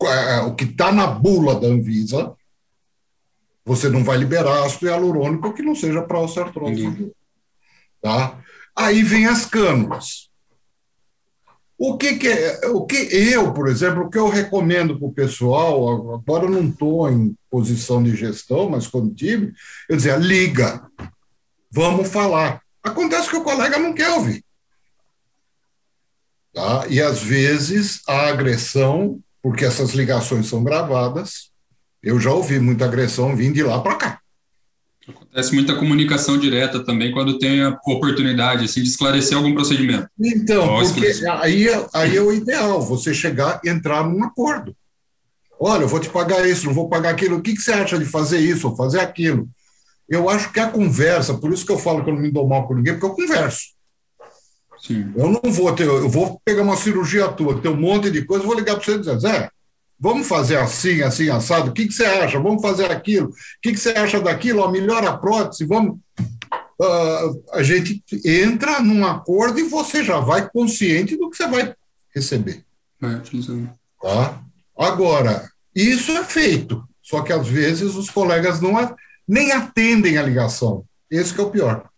uh, 0.00 0.46
o 0.46 0.54
que 0.54 0.62
está 0.62 0.92
na 0.92 1.08
bula 1.08 1.58
da 1.58 1.66
Anvisa, 1.66 2.32
você 3.64 3.88
não 3.88 4.04
vai 4.04 4.16
liberar 4.16 4.62
ácido 4.62 4.86
hialurônico 4.86 5.52
que 5.52 5.62
não 5.62 5.74
seja 5.74 6.02
para 6.02 6.20
osteoartrose. 6.20 7.12
Tá? 8.00 8.40
Aí 8.76 9.02
vem 9.02 9.26
as 9.26 9.44
cânulas. 9.44 10.30
O 11.84 11.98
que, 11.98 12.14
que 12.14 12.28
é, 12.28 12.68
o 12.68 12.86
que 12.86 12.94
eu, 13.12 13.52
por 13.52 13.66
exemplo, 13.66 14.04
o 14.04 14.08
que 14.08 14.16
eu 14.16 14.28
recomendo 14.28 14.96
para 14.96 15.08
o 15.08 15.12
pessoal, 15.12 16.14
agora 16.14 16.48
não 16.48 16.68
estou 16.68 17.10
em 17.10 17.34
posição 17.50 18.00
de 18.00 18.14
gestão, 18.14 18.70
mas 18.70 18.86
quando 18.86 19.12
tive, 19.12 19.52
eu 19.88 19.96
dizia, 19.96 20.14
liga, 20.14 20.80
vamos 21.68 22.06
falar. 22.06 22.62
Acontece 22.84 23.28
que 23.28 23.34
o 23.34 23.42
colega 23.42 23.80
não 23.80 23.92
quer 23.92 24.10
ouvir. 24.10 24.44
Tá? 26.54 26.86
E 26.88 27.02
às 27.02 27.20
vezes 27.20 28.00
a 28.06 28.28
agressão, 28.28 29.18
porque 29.42 29.64
essas 29.64 29.90
ligações 29.90 30.46
são 30.46 30.62
gravadas, 30.62 31.50
eu 32.00 32.20
já 32.20 32.30
ouvi 32.30 32.60
muita 32.60 32.84
agressão 32.84 33.34
vindo 33.34 33.54
de 33.54 33.64
lá 33.64 33.80
para 33.80 33.96
cá. 33.96 34.21
Acontece 35.08 35.54
muita 35.54 35.74
comunicação 35.74 36.38
direta 36.38 36.84
também 36.84 37.10
quando 37.10 37.38
tem 37.38 37.62
a 37.62 37.76
oportunidade 37.86 38.64
assim, 38.64 38.82
de 38.82 38.88
esclarecer 38.88 39.36
algum 39.36 39.52
procedimento. 39.52 40.08
Então, 40.18 40.78
porque 40.78 41.12
aí, 41.40 41.68
é, 41.68 41.86
aí 41.92 42.16
é 42.16 42.20
o 42.20 42.32
ideal, 42.32 42.80
você 42.80 43.12
chegar 43.12 43.60
e 43.64 43.68
entrar 43.68 44.08
num 44.08 44.22
acordo. 44.22 44.74
Olha, 45.58 45.82
eu 45.82 45.88
vou 45.88 46.00
te 46.00 46.08
pagar 46.08 46.48
isso, 46.48 46.66
não 46.66 46.74
vou 46.74 46.88
pagar 46.88 47.10
aquilo. 47.10 47.36
O 47.36 47.42
que, 47.42 47.54
que 47.54 47.60
você 47.60 47.72
acha 47.72 47.98
de 47.98 48.04
fazer 48.04 48.38
isso 48.38 48.68
ou 48.68 48.76
fazer 48.76 49.00
aquilo? 49.00 49.48
Eu 50.08 50.28
acho 50.28 50.52
que 50.52 50.60
a 50.60 50.68
conversa, 50.68 51.34
por 51.34 51.52
isso 51.52 51.64
que 51.64 51.72
eu 51.72 51.78
falo 51.78 52.04
que 52.04 52.10
eu 52.10 52.14
não 52.14 52.20
me 52.20 52.30
dou 52.30 52.46
mal 52.46 52.66
com 52.66 52.74
ninguém, 52.74 52.94
porque 52.94 53.06
eu 53.06 53.14
converso. 53.14 53.72
Sim. 54.80 55.12
Eu 55.16 55.30
não 55.30 55.52
vou 55.52 55.72
ter, 55.72 55.86
eu 55.86 56.08
vou 56.08 56.40
pegar 56.44 56.62
uma 56.62 56.76
cirurgia 56.76 57.28
tua, 57.28 57.60
ter 57.60 57.68
um 57.68 57.76
monte 57.76 58.10
de 58.10 58.24
coisa, 58.24 58.44
vou 58.44 58.54
ligar 58.54 58.74
para 58.74 58.84
você 58.84 58.94
e 58.94 58.98
dizer, 58.98 59.18
Zé, 59.20 59.50
Vamos 60.02 60.26
fazer 60.26 60.56
assim, 60.56 61.00
assim, 61.00 61.28
assado? 61.28 61.70
O 61.70 61.72
que, 61.72 61.86
que 61.86 61.92
você 61.92 62.04
acha? 62.04 62.40
Vamos 62.40 62.60
fazer 62.60 62.90
aquilo? 62.90 63.28
O 63.28 63.34
que, 63.62 63.70
que 63.70 63.78
você 63.78 63.90
acha 63.90 64.20
daquilo? 64.20 64.58
Ó, 64.58 64.68
melhora 64.68 65.10
a 65.10 65.16
prótese, 65.16 65.64
vamos. 65.64 66.00
Uh, 66.80 67.44
a 67.52 67.62
gente 67.62 68.02
entra 68.24 68.80
num 68.80 69.06
acordo 69.06 69.60
e 69.60 69.68
você 69.68 70.02
já 70.02 70.18
vai 70.18 70.50
consciente 70.50 71.16
do 71.16 71.30
que 71.30 71.36
você 71.36 71.46
vai 71.46 71.72
receber. 72.12 72.64
É, 73.00 73.20
tá? 74.02 74.40
Agora, 74.76 75.48
isso 75.72 76.10
é 76.10 76.24
feito, 76.24 76.82
só 77.00 77.22
que 77.22 77.32
às 77.32 77.46
vezes 77.46 77.94
os 77.94 78.10
colegas 78.10 78.60
não 78.60 78.72
nem 79.28 79.52
atendem 79.52 80.18
a 80.18 80.22
ligação. 80.24 80.84
Esse 81.08 81.38
é 81.38 81.42
o 81.44 81.50
pior. 81.50 81.88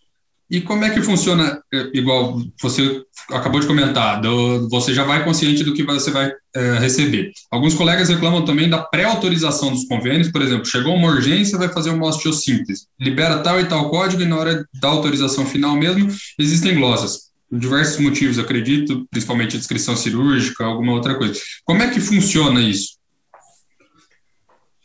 E 0.50 0.60
como 0.60 0.84
é 0.84 0.90
que 0.90 1.00
funciona, 1.00 1.62
é, 1.72 1.90
igual 1.94 2.38
você 2.60 3.02
acabou 3.30 3.60
de 3.60 3.66
comentar, 3.66 4.20
do, 4.20 4.68
você 4.68 4.92
já 4.92 5.04
vai 5.04 5.24
consciente 5.24 5.64
do 5.64 5.72
que 5.72 5.82
você 5.82 6.10
vai 6.10 6.30
é, 6.54 6.78
receber. 6.78 7.32
Alguns 7.50 7.74
colegas 7.74 8.08
reclamam 8.08 8.44
também 8.44 8.68
da 8.68 8.78
pré-autorização 8.78 9.72
dos 9.72 9.86
convênios, 9.86 10.30
por 10.30 10.40
exemplo, 10.40 10.64
chegou 10.64 10.94
uma 10.94 11.08
urgência, 11.08 11.58
vai 11.58 11.68
fazer 11.68 11.90
uma 11.90 12.06
osteossíntese, 12.06 12.86
libera 13.00 13.40
tal 13.40 13.60
e 13.60 13.64
tal 13.64 13.90
código 13.90 14.22
e 14.22 14.26
na 14.26 14.36
hora 14.36 14.64
da 14.80 14.88
autorização 14.88 15.44
final 15.44 15.74
mesmo, 15.76 16.08
existem 16.38 16.74
glosas. 16.74 17.32
Por 17.50 17.58
diversos 17.58 17.98
motivos, 18.00 18.38
acredito, 18.38 19.06
principalmente 19.10 19.56
a 19.56 19.58
descrição 19.58 19.96
cirúrgica, 19.96 20.64
alguma 20.64 20.92
outra 20.92 21.16
coisa. 21.16 21.38
Como 21.64 21.82
é 21.82 21.90
que 21.90 22.00
funciona 22.00 22.60
isso? 22.60 22.96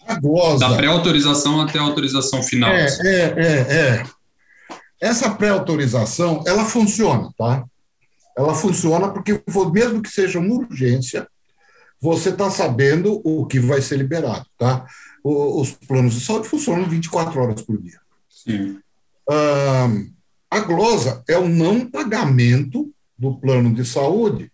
A 0.08 0.20
glosa. 0.20 0.68
Da 0.68 0.76
pré-autorização 0.76 1.62
até 1.62 1.78
a 1.78 1.84
autorização 1.84 2.42
final. 2.42 2.72
É, 2.72 2.86
é, 2.86 3.34
é, 3.38 3.76
é. 3.76 4.04
Essa 5.00 5.30
pré-autorização, 5.30 6.44
ela 6.46 6.66
funciona, 6.66 7.30
tá? 7.38 7.64
Ela 8.36 8.54
funciona 8.54 9.10
porque, 9.10 9.42
mesmo 9.72 10.02
que 10.02 10.10
seja 10.10 10.40
uma 10.40 10.56
urgência, 10.56 11.28
você 12.02 12.30
está 12.30 12.50
sabendo 12.50 13.22
o 13.24 13.46
que 13.46 13.60
vai 13.60 13.82
ser 13.82 13.98
liberado, 13.98 14.46
tá? 14.58 14.86
Os 15.24 15.72
planos 15.72 16.14
de 16.14 16.22
saúde 16.22 16.48
funcionam 16.48 16.88
24 16.88 17.42
horas 17.42 17.62
por 17.62 17.82
dia. 17.82 18.00
Sim. 18.30 18.80
a 20.50 20.60
glosa 20.62 21.24
é 21.28 21.38
o 21.38 21.48
não 21.48 21.86
pagamento 21.86 22.92
do 23.18 23.36
plano 23.36 23.74
de 23.74 23.86
saúde 23.86 24.52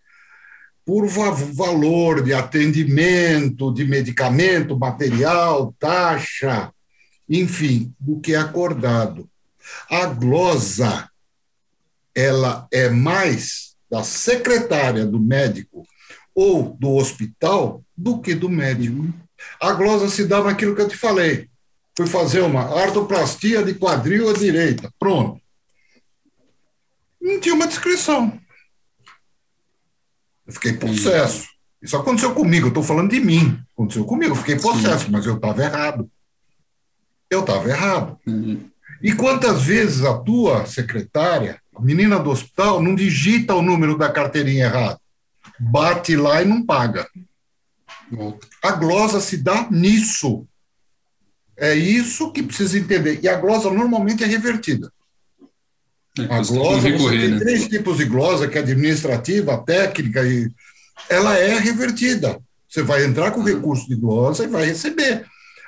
por 0.85 1.07
valor 1.07 2.21
de 2.21 2.33
atendimento, 2.33 3.73
de 3.73 3.85
medicamento, 3.85 4.77
material, 4.77 5.73
taxa, 5.79 6.71
enfim, 7.27 7.93
do 7.99 8.19
que 8.19 8.33
é 8.35 8.37
acordado. 8.37 9.27
A 9.89 10.05
glosa, 10.05 11.09
ela 12.13 12.67
é 12.71 12.89
mais 12.89 13.75
da 13.89 14.03
secretária 14.03 15.05
do 15.05 15.19
médico 15.19 15.83
ou 16.35 16.75
do 16.77 16.91
hospital 16.95 17.81
do 17.95 18.19
que 18.19 18.35
do 18.35 18.49
médico. 18.49 19.07
A 19.59 19.71
glosa 19.71 20.09
se 20.09 20.25
dá 20.25 20.43
naquilo 20.43 20.75
que 20.75 20.81
eu 20.81 20.87
te 20.89 20.97
falei. 20.97 21.49
Fui 21.95 22.05
fazer 22.05 22.41
uma 22.41 22.77
artoplastia 22.77 23.63
de 23.63 23.73
quadril 23.73 24.29
à 24.29 24.33
direita. 24.33 24.93
Pronto. 24.99 25.41
Não 27.21 27.39
tinha 27.39 27.55
uma 27.55 27.67
descrição. 27.67 28.37
Eu 30.45 30.53
fiquei 30.53 30.73
possesso. 30.73 31.47
Isso 31.81 31.95
aconteceu 31.95 32.33
comigo, 32.33 32.65
eu 32.65 32.69
estou 32.69 32.83
falando 32.83 33.11
de 33.11 33.19
mim. 33.19 33.59
Aconteceu 33.73 34.03
comigo, 34.05 34.31
eu 34.31 34.35
fiquei 34.35 34.57
possesso, 34.57 35.05
Sim. 35.05 35.11
mas 35.11 35.25
eu 35.25 35.35
estava 35.35 35.63
errado. 35.63 36.09
Eu 37.29 37.41
estava 37.41 37.69
errado. 37.69 38.19
Uhum. 38.27 38.69
E 39.01 39.13
quantas 39.13 39.63
vezes 39.63 40.03
a 40.03 40.17
tua 40.17 40.65
secretária, 40.65 41.61
a 41.75 41.81
menina 41.81 42.19
do 42.19 42.29
hospital, 42.29 42.81
não 42.81 42.95
digita 42.95 43.53
o 43.53 43.61
número 43.61 43.97
da 43.97 44.11
carteirinha 44.11 44.65
errado? 44.65 44.99
Bate 45.59 46.15
lá 46.15 46.41
e 46.41 46.45
não 46.45 46.65
paga. 46.65 47.07
A 48.63 48.71
glosa 48.71 49.19
se 49.19 49.37
dá 49.37 49.67
nisso. 49.71 50.47
É 51.57 51.73
isso 51.73 52.31
que 52.31 52.43
precisa 52.43 52.77
entender. 52.77 53.19
E 53.23 53.27
a 53.27 53.35
glosa 53.35 53.71
normalmente 53.71 54.23
é 54.23 54.27
revertida. 54.27 54.91
É, 56.17 56.23
a 56.23 56.41
glosa, 56.41 56.87
recorrer, 56.87 57.19
tem 57.19 57.29
né? 57.31 57.39
três 57.39 57.67
tipos 57.67 57.97
de 57.97 58.05
glosa, 58.05 58.47
que 58.47 58.57
é 58.57 58.61
administrativa, 58.61 59.57
técnica, 59.57 60.25
e 60.25 60.49
ela 61.09 61.37
é 61.37 61.59
revertida. 61.59 62.39
Você 62.67 62.83
vai 62.83 63.05
entrar 63.05 63.31
com 63.31 63.43
recurso 63.43 63.87
de 63.87 63.95
glosa 63.95 64.43
e 64.43 64.47
vai 64.47 64.65
receber. 64.65 65.25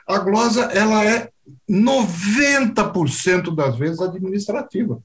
A 0.07 0.19
glosa, 0.19 0.63
ela 0.73 1.03
é 1.03 1.29
90% 1.69 3.53
das 3.53 3.77
vezes 3.77 3.99
administrativa. 3.99 5.01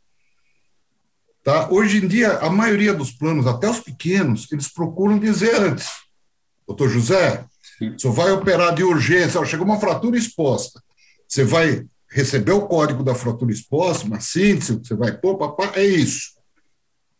Tá? 1.43 1.69
Hoje 1.71 1.99
em 1.99 2.07
dia, 2.07 2.39
a 2.39 2.49
maioria 2.49 2.95
dos 2.95 3.11
planos, 3.11 3.47
até 3.47 3.69
os 3.69 3.81
pequenos, 3.81 4.51
eles 4.53 4.69
procuram 4.69 5.19
dizer 5.19 5.57
antes. 5.57 5.89
Doutor 6.67 6.89
José, 6.89 7.45
você 7.99 8.09
vai 8.09 8.31
operar 8.31 8.75
de 8.75 8.85
urgência, 8.85 9.45
chegou 9.45 9.67
uma 9.67 9.81
fratura 9.81 10.17
exposta. 10.17 10.81
Você 11.27 11.45
vai 11.45 11.85
receber 12.09 12.53
o 12.53 12.67
código 12.67 13.03
da 13.03 13.15
fratura 13.15 13.51
exposta, 13.51 14.07
uma 14.07 14.21
síntese, 14.21 14.79
você 14.79 14.95
vai 14.95 15.17
pôr, 15.17 15.37
papá, 15.37 15.73
é 15.75 15.85
isso. 15.85 16.35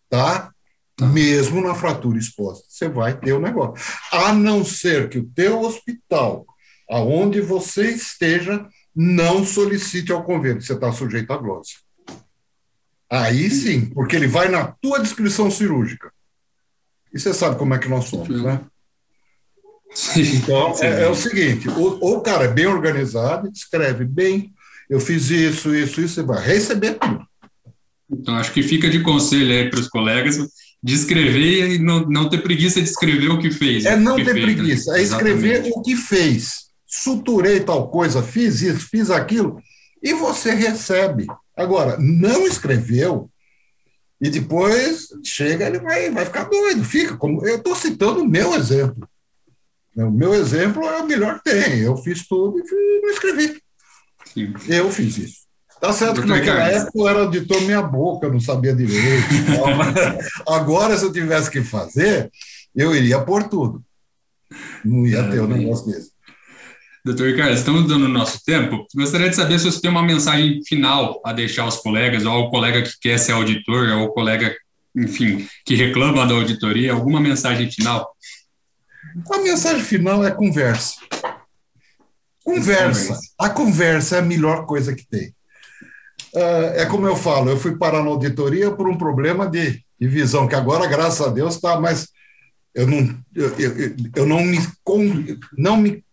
Tá? 0.09 0.53
tá? 0.97 1.07
Mesmo 1.07 1.61
na 1.61 1.75
fratura 1.75 2.19
exposta, 2.19 2.65
você 2.69 2.89
vai 2.89 3.19
ter 3.19 3.33
o 3.33 3.41
negócio. 3.41 3.85
A 4.13 4.33
não 4.33 4.65
ser 4.65 5.09
que 5.09 5.19
o 5.19 5.25
teu 5.25 5.63
hospital, 5.63 6.47
aonde 6.89 7.41
você 7.41 7.91
esteja, 7.91 8.69
não 8.95 9.45
solicite 9.45 10.13
ao 10.13 10.23
convênio, 10.23 10.63
você 10.63 10.75
está 10.75 10.93
sujeito 10.93 11.33
à 11.33 11.37
glose. 11.37 11.77
Aí 13.13 13.51
sim, 13.51 13.87
porque 13.87 14.17
ele 14.17 14.27
vai 14.27 14.49
na 14.49 14.65
tua 14.65 14.99
descrição 14.99 15.51
cirúrgica. 15.51 16.11
E 17.13 17.21
você 17.21 17.35
sabe 17.35 17.59
como 17.59 17.75
é 17.75 17.79
que 17.79 17.89
nós 17.89 18.07
somos, 18.07 18.43
né? 18.43 18.61
Então, 20.17 20.75
é, 20.81 21.03
é, 21.03 21.09
o 21.09 21.15
seguinte: 21.15 21.69
ou, 21.69 21.99
ou, 22.01 22.17
o 22.17 22.21
cara 22.23 22.45
é 22.45 22.49
bem 22.49 22.67
organizado, 22.67 23.51
escreve 23.55 24.07
bem, 24.07 24.51
eu 24.89 24.99
fiz 24.99 25.29
isso, 25.29 25.75
isso, 25.75 26.01
isso, 26.01 26.15
você 26.15 26.23
vai 26.23 26.43
receber 26.43 26.95
tudo. 26.95 27.27
Então, 28.11 28.35
acho 28.37 28.53
que 28.53 28.63
fica 28.63 28.89
de 28.89 29.03
conselho 29.03 29.53
aí 29.53 29.69
para 29.69 29.81
os 29.81 29.89
colegas 29.89 30.39
de 30.83 30.95
escrever 30.95 31.73
e 31.73 31.79
não, 31.79 32.07
não 32.09 32.31
ter 32.31 32.43
preguiça 32.43 32.81
de 32.81 32.89
escrever 32.89 33.29
o 33.29 33.39
que 33.39 33.51
fez. 33.51 33.85
É 33.85 33.95
não 33.95 34.17
ter 34.17 34.25
fez, 34.25 34.37
né? 34.37 34.43
preguiça, 34.43 34.93
né? 34.93 34.99
é 34.99 35.03
escrever 35.03 35.53
Exatamente. 35.53 35.79
o 35.79 35.83
que 35.83 35.97
fez 35.97 36.73
suturei 36.93 37.61
tal 37.61 37.89
coisa, 37.89 38.23
fiz 38.23 38.61
isso, 38.61 38.87
fiz 38.91 39.11
aquilo, 39.11 39.63
e 40.03 40.13
você 40.13 40.53
recebe. 40.53 41.27
Agora, 41.57 41.99
não 41.99 42.47
escreveu, 42.47 43.31
e 44.23 44.31
depois 44.31 45.09
chega, 45.25 45.67
ele 45.67 45.81
vai, 45.81 46.09
vai 46.11 46.25
ficar 46.25 46.45
doido, 46.45 46.85
fica. 46.85 47.17
Como, 47.17 47.45
eu 47.45 47.57
estou 47.57 47.75
citando 47.75 48.23
o 48.23 48.29
meu 48.29 48.55
exemplo. 48.55 49.09
O 49.97 50.11
meu 50.13 50.33
exemplo 50.33 50.85
é 50.85 51.03
o 51.03 51.07
melhor 51.07 51.43
que 51.43 51.51
tem. 51.51 51.81
Eu 51.81 51.97
fiz 51.97 52.27
tudo 52.29 52.61
e 52.61 53.01
não 53.03 53.11
escrevi. 53.11 53.61
Sim. 54.33 54.55
Eu 54.69 54.91
fiz 54.93 55.19
isso. 55.19 55.43
Tá 55.81 55.93
certo 55.93 56.23
que 56.23 56.29
naquela 56.29 56.69
época 56.69 56.93
eu 56.95 57.09
era 57.09 57.19
auditor 57.23 57.61
minha 57.63 57.83
boca, 57.83 58.27
eu 58.29 58.33
não 58.33 58.39
sabia 58.39 58.73
direito. 58.73 59.27
Agora, 60.47 60.97
se 60.97 61.05
eu 61.05 61.13
tivesse 61.13 61.51
que 61.51 61.61
fazer, 61.61 62.31
eu 62.73 62.95
iria 62.95 63.21
por 63.21 63.49
tudo. 63.49 63.83
Não 64.85 65.05
ia 65.05 65.19
é, 65.19 65.31
ter 65.33 65.41
um 65.41 65.49
negócio 65.49 65.87
desse. 65.87 66.12
Doutor 67.05 67.27
Ricardo, 67.27 67.53
estamos 67.53 67.89
dando 67.89 68.05
o 68.05 68.09
nosso 68.09 68.45
tempo. 68.45 68.87
Gostaria 68.95 69.29
de 69.29 69.35
saber 69.35 69.59
se 69.59 69.65
você 69.65 69.81
tem 69.81 69.91
uma 69.91 70.05
mensagem 70.05 70.63
final 70.65 71.21
a 71.25 71.33
deixar 71.33 71.63
aos 71.65 71.79
colegas, 71.79 72.25
ou 72.25 72.31
ao 72.31 72.49
colega 72.49 72.81
que 72.81 72.93
quer 73.01 73.19
ser 73.19 73.33
auditor, 73.33 73.89
ou 73.89 74.03
ao 74.03 74.13
colega, 74.13 74.55
enfim, 74.95 75.49
que 75.65 75.75
reclama 75.75 76.25
da 76.25 76.35
auditoria, 76.35 76.93
alguma 76.93 77.21
mensagem 77.21 77.69
final? 77.69 78.09
A 79.33 79.39
mensagem 79.39 79.83
final 79.83 80.25
é 80.25 80.31
conversa. 80.31 80.95
Conversa. 82.45 83.19
A 83.37 83.51
conversa 83.51 84.17
é 84.17 84.19
a 84.21 84.23
melhor 84.23 84.65
coisa 84.65 84.95
que 84.95 85.05
tem. 85.05 85.35
É, 86.33 86.83
é 86.83 86.87
como 86.87 87.09
eu 87.09 87.17
falo, 87.17 87.51
eu 87.51 87.57
fui 87.57 87.77
parar 87.77 88.05
na 88.05 88.11
auditoria 88.11 88.71
por 88.71 88.89
um 88.89 88.97
problema 88.97 89.49
de, 89.49 89.83
de 90.01 90.07
visão, 90.07 90.47
que 90.47 90.55
agora, 90.55 90.87
graças 90.87 91.27
a 91.27 91.31
Deus, 91.31 91.57
está 91.57 91.81
mais. 91.81 92.07
Eu 92.73 92.87
não, 92.87 93.19
eu, 93.35 93.49
eu, 93.59 93.97
eu 94.15 94.27
não 94.27 94.45
me, 94.45 94.59
não 95.59 95.77
me 95.77 96.05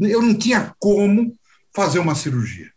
eu 0.00 0.22
não 0.22 0.34
tinha 0.34 0.74
como 0.78 1.34
fazer 1.74 1.98
uma 1.98 2.14
cirurgia. 2.14 2.70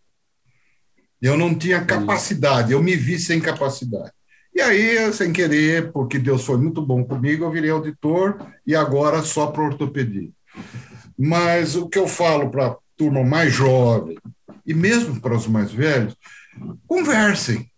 Eu 1.22 1.38
não 1.38 1.56
tinha 1.56 1.84
capacidade, 1.84 2.72
eu 2.72 2.82
me 2.82 2.96
vi 2.96 3.20
sem 3.20 3.40
capacidade. 3.40 4.12
E 4.54 4.62
aí, 4.62 5.14
sem 5.14 5.32
querer, 5.32 5.92
porque 5.92 6.18
Deus 6.18 6.44
foi 6.44 6.58
muito 6.58 6.82
bom 6.82 7.04
comigo, 7.04 7.44
eu 7.44 7.52
virei 7.52 7.70
auditor 7.70 8.48
e 8.66 8.76
agora 8.76 9.22
só 9.22 9.48
para 9.48 9.64
ortopedia. 9.64 10.30
Mas 11.18 11.76
o 11.76 11.88
que 11.88 12.00
eu 12.00 12.08
falo 12.08 12.50
para 12.50 12.68
a 12.68 12.76
turma 12.96 13.24
mais 13.24 13.54
jovem, 13.54 14.18
e 14.66 14.74
mesmo 14.74 15.22
para 15.22 15.36
os 15.36 15.48
mais 15.48 15.72
velhos, 15.72 16.16
conversem. 16.88 17.70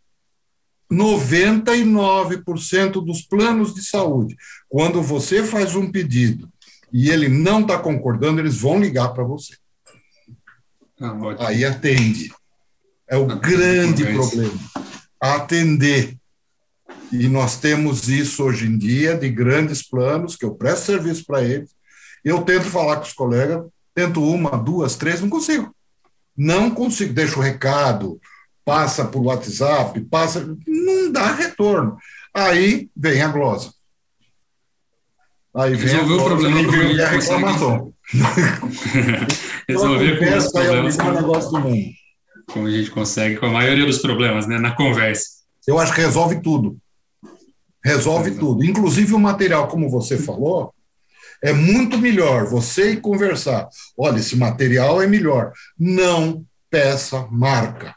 99% 0.91 3.05
dos 3.05 3.21
planos 3.21 3.75
de 3.75 3.83
saúde, 3.83 4.35
quando 4.67 5.03
você 5.03 5.43
faz 5.43 5.75
um 5.75 5.91
pedido 5.91 6.49
e 6.91 7.09
ele 7.09 7.29
não 7.29 7.61
está 7.61 7.77
concordando, 7.77 8.39
eles 8.39 8.57
vão 8.57 8.79
ligar 8.79 9.09
para 9.09 9.23
você. 9.23 9.55
Ah, 10.99 11.15
Aí 11.47 11.63
atende. 11.63 12.31
É 13.07 13.17
o 13.17 13.29
ah, 13.29 13.35
grande 13.35 14.05
problema. 14.05 14.59
Atender. 15.19 16.17
E 17.11 17.27
nós 17.27 17.57
temos 17.57 18.07
isso 18.07 18.43
hoje 18.43 18.67
em 18.67 18.77
dia 18.77 19.17
de 19.17 19.29
grandes 19.29 19.81
planos, 19.81 20.35
que 20.35 20.45
eu 20.45 20.53
presto 20.53 20.85
serviço 20.85 21.25
para 21.25 21.43
eles. 21.43 21.71
Eu 22.23 22.41
tento 22.41 22.65
falar 22.65 22.97
com 22.97 23.03
os 23.03 23.13
colegas, 23.13 23.65
tento 23.95 24.23
uma, 24.23 24.57
duas, 24.57 24.95
três, 24.95 25.21
não 25.21 25.29
consigo. 25.29 25.73
Não 26.37 26.69
consigo. 26.69 27.13
Deixo 27.13 27.39
o 27.39 27.43
recado, 27.43 28.19
passa 28.63 29.05
por 29.05 29.21
WhatsApp, 29.23 29.99
passa. 30.01 30.55
Não 30.67 31.11
dá 31.11 31.33
retorno. 31.33 31.97
Aí 32.33 32.89
vem 32.95 33.21
a 33.21 33.27
glosa. 33.29 33.73
Aí 35.55 35.75
Resolveu 35.75 36.17
o 36.17 36.23
problema 36.23 36.63
do 36.63 36.71
vem 36.71 37.01
a 37.01 37.09
reclamação. 37.09 37.93
É 39.69 39.77
o 39.77 41.13
negócio 41.13 41.51
do 41.51 41.59
mundo. 41.59 41.85
Como 42.51 42.65
a 42.65 42.71
gente 42.71 42.89
consegue 42.89 43.37
com 43.37 43.45
a 43.45 43.51
maioria 43.51 43.85
dos 43.85 43.99
problemas, 43.99 44.47
né? 44.47 44.57
Na 44.57 44.71
conversa. 44.71 45.27
Eu 45.67 45.77
acho 45.77 45.93
que 45.93 46.01
resolve 46.01 46.41
tudo. 46.41 46.77
Resolve 47.83 48.29
Exato. 48.29 48.45
tudo. 48.45 48.65
Inclusive 48.65 49.13
o 49.13 49.19
material, 49.19 49.67
como 49.67 49.89
você 49.89 50.17
falou, 50.17 50.73
é 51.43 51.53
muito 51.53 51.99
melhor 51.99 52.47
você 52.47 52.95
conversar. 52.95 53.67
Olha, 53.95 54.17
esse 54.17 54.35
material 54.35 55.01
é 55.01 55.07
melhor. 55.07 55.51
Não 55.77 56.43
peça 56.69 57.27
marca. 57.29 57.95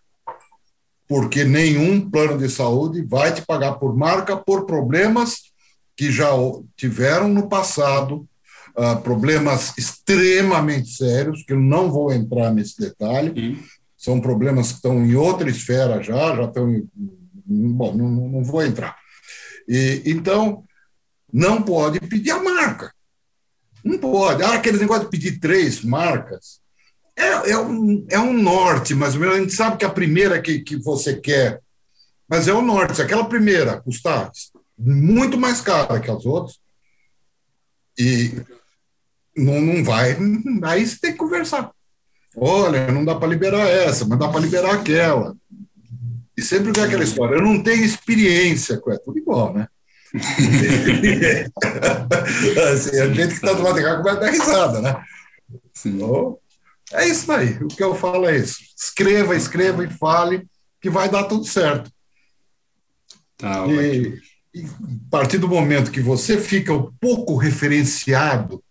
Porque 1.08 1.44
nenhum 1.44 2.08
plano 2.08 2.38
de 2.38 2.48
saúde 2.50 3.02
vai 3.02 3.32
te 3.32 3.42
pagar 3.42 3.72
por 3.74 3.96
marca 3.96 4.36
por 4.36 4.66
problemas 4.66 5.51
que 5.96 6.10
já 6.10 6.30
tiveram 6.76 7.28
no 7.28 7.48
passado, 7.48 8.26
uh, 8.76 9.00
problemas 9.02 9.76
extremamente 9.76 10.90
sérios, 10.90 11.42
que 11.44 11.52
eu 11.52 11.60
não 11.60 11.90
vou 11.90 12.12
entrar 12.12 12.52
nesse 12.52 12.78
detalhe, 12.80 13.32
Sim. 13.34 13.62
são 13.96 14.20
problemas 14.20 14.68
que 14.68 14.74
estão 14.76 15.04
em 15.04 15.14
outra 15.14 15.48
esfera 15.48 16.02
já, 16.02 16.34
já 16.36 16.44
estão 16.44 16.70
em, 16.70 16.88
Bom, 17.44 17.94
não, 17.94 18.08
não 18.08 18.44
vou 18.44 18.64
entrar. 18.64 18.96
E, 19.68 20.02
então, 20.06 20.64
não 21.32 21.62
pode 21.62 22.00
pedir 22.00 22.30
a 22.30 22.42
marca. 22.42 22.92
Não 23.84 23.98
pode. 23.98 24.42
Ah, 24.42 24.54
aquele 24.54 24.78
negócio 24.78 25.04
de 25.04 25.10
pedir 25.10 25.38
três 25.38 25.82
marcas. 25.82 26.60
É, 27.16 27.50
é, 27.50 27.58
um, 27.58 28.06
é 28.08 28.18
um 28.18 28.32
norte, 28.32 28.94
mas 28.94 29.20
a 29.20 29.38
gente 29.38 29.52
sabe 29.52 29.76
que 29.76 29.84
a 29.84 29.90
primeira 29.90 30.40
que, 30.40 30.60
que 30.60 30.76
você 30.76 31.16
quer, 31.16 31.60
mas 32.28 32.48
é 32.48 32.52
o 32.52 32.62
norte. 32.62 32.96
Se 32.96 33.02
aquela 33.02 33.24
primeira 33.24 33.80
custar 33.80 34.30
muito 34.82 35.38
mais 35.38 35.60
cara 35.60 36.00
que 36.00 36.10
as 36.10 36.26
outras, 36.26 36.58
e 37.98 38.32
não, 39.36 39.60
não 39.60 39.84
vai, 39.84 40.16
aí 40.64 40.86
você 40.86 40.98
tem 41.00 41.12
que 41.12 41.18
conversar. 41.18 41.70
Olha, 42.36 42.90
não 42.90 43.04
dá 43.04 43.14
para 43.14 43.28
liberar 43.28 43.68
essa, 43.68 44.06
mas 44.06 44.18
dá 44.18 44.28
para 44.28 44.40
liberar 44.40 44.74
aquela. 44.74 45.36
E 46.36 46.42
sempre 46.42 46.72
vem 46.72 46.84
aquela 46.84 47.04
história, 47.04 47.36
eu 47.36 47.42
não 47.42 47.62
tenho 47.62 47.84
experiência 47.84 48.78
com 48.78 48.90
é 48.90 48.98
tudo 48.98 49.18
igual, 49.18 49.52
né? 49.52 49.68
assim, 52.72 53.00
a 53.00 53.08
gente 53.08 53.28
que 53.28 53.34
está 53.34 53.52
do 53.52 53.62
lado 53.62 53.76
de 53.76 53.82
cá 53.82 53.96
começa 53.96 54.16
a 54.16 54.20
dar 54.20 54.30
risada, 54.30 54.80
né? 54.80 55.04
Então, 55.84 56.38
é 56.92 57.08
isso 57.08 57.30
aí. 57.32 57.56
O 57.62 57.68
que 57.68 57.82
eu 57.82 57.94
falo 57.94 58.28
é 58.28 58.36
isso. 58.36 58.58
Escreva, 58.76 59.34
escreva 59.34 59.84
e 59.84 59.90
fale 59.90 60.46
que 60.80 60.90
vai 60.90 61.08
dar 61.08 61.24
tudo 61.24 61.44
certo. 61.44 61.90
Tá, 63.38 63.66
e, 63.66 63.72
e, 63.72 64.20
a 64.54 65.10
partir 65.10 65.38
do 65.38 65.48
momento 65.48 65.90
que 65.90 66.00
você 66.00 66.38
fica 66.38 66.72
um 66.72 66.92
pouco 67.00 67.36
referenciado 67.36 68.62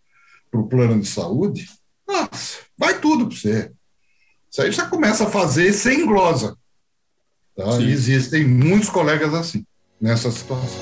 para 0.50 0.60
o 0.60 0.67
plano 0.67 1.00
de 1.00 1.08
saúde, 1.08 1.67
nossa, 2.08 2.60
vai 2.78 3.00
tudo 3.00 3.28
para 3.28 3.36
você. 3.36 3.72
Isso 4.50 4.62
aí 4.62 4.72
já 4.72 4.86
começa 4.86 5.24
a 5.24 5.30
fazer 5.30 5.72
sem 5.74 6.06
glosa. 6.06 6.58
Tá? 7.56 7.82
Existem 7.82 8.46
muitos 8.46 8.89
colegas 8.89 9.34
assim, 9.34 9.65
nessa 10.00 10.30
situação. 10.30 10.82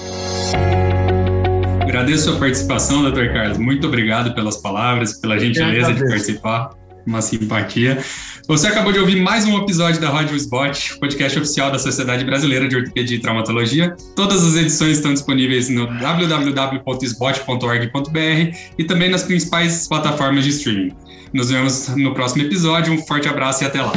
Agradeço 1.81 2.31
a 2.31 2.39
participação, 2.39 3.01
doutor 3.01 3.31
Carlos. 3.33 3.57
Muito 3.57 3.87
obrigado 3.87 4.35
pelas 4.35 4.57
palavras, 4.57 5.19
pela 5.19 5.39
gentileza 5.39 5.93
de 5.93 6.01
participar. 6.01 6.78
Uma 7.05 7.21
simpatia. 7.21 8.03
Você 8.47 8.67
acabou 8.67 8.91
de 8.91 8.99
ouvir 8.99 9.21
mais 9.21 9.45
um 9.45 9.57
episódio 9.57 10.01
da 10.01 10.09
Rádio 10.09 10.35
Spot, 10.35 10.97
podcast 10.99 11.37
oficial 11.37 11.71
da 11.71 11.79
Sociedade 11.79 12.25
Brasileira 12.25 12.67
de 12.67 12.75
Ortopedia 12.75 13.17
e 13.17 13.19
Traumatologia. 13.19 13.95
Todas 14.15 14.43
as 14.43 14.55
edições 14.55 14.97
estão 14.97 15.13
disponíveis 15.13 15.69
no 15.69 15.87
www.spot.org.br 15.99 18.57
e 18.77 18.83
também 18.83 19.09
nas 19.09 19.23
principais 19.23 19.87
plataformas 19.87 20.43
de 20.43 20.49
streaming. 20.49 20.93
Nos 21.33 21.49
vemos 21.49 21.89
no 21.95 22.13
próximo 22.13 22.43
episódio. 22.43 22.93
Um 22.93 23.05
forte 23.05 23.27
abraço 23.27 23.63
e 23.63 23.67
até 23.67 23.81
lá. 23.81 23.93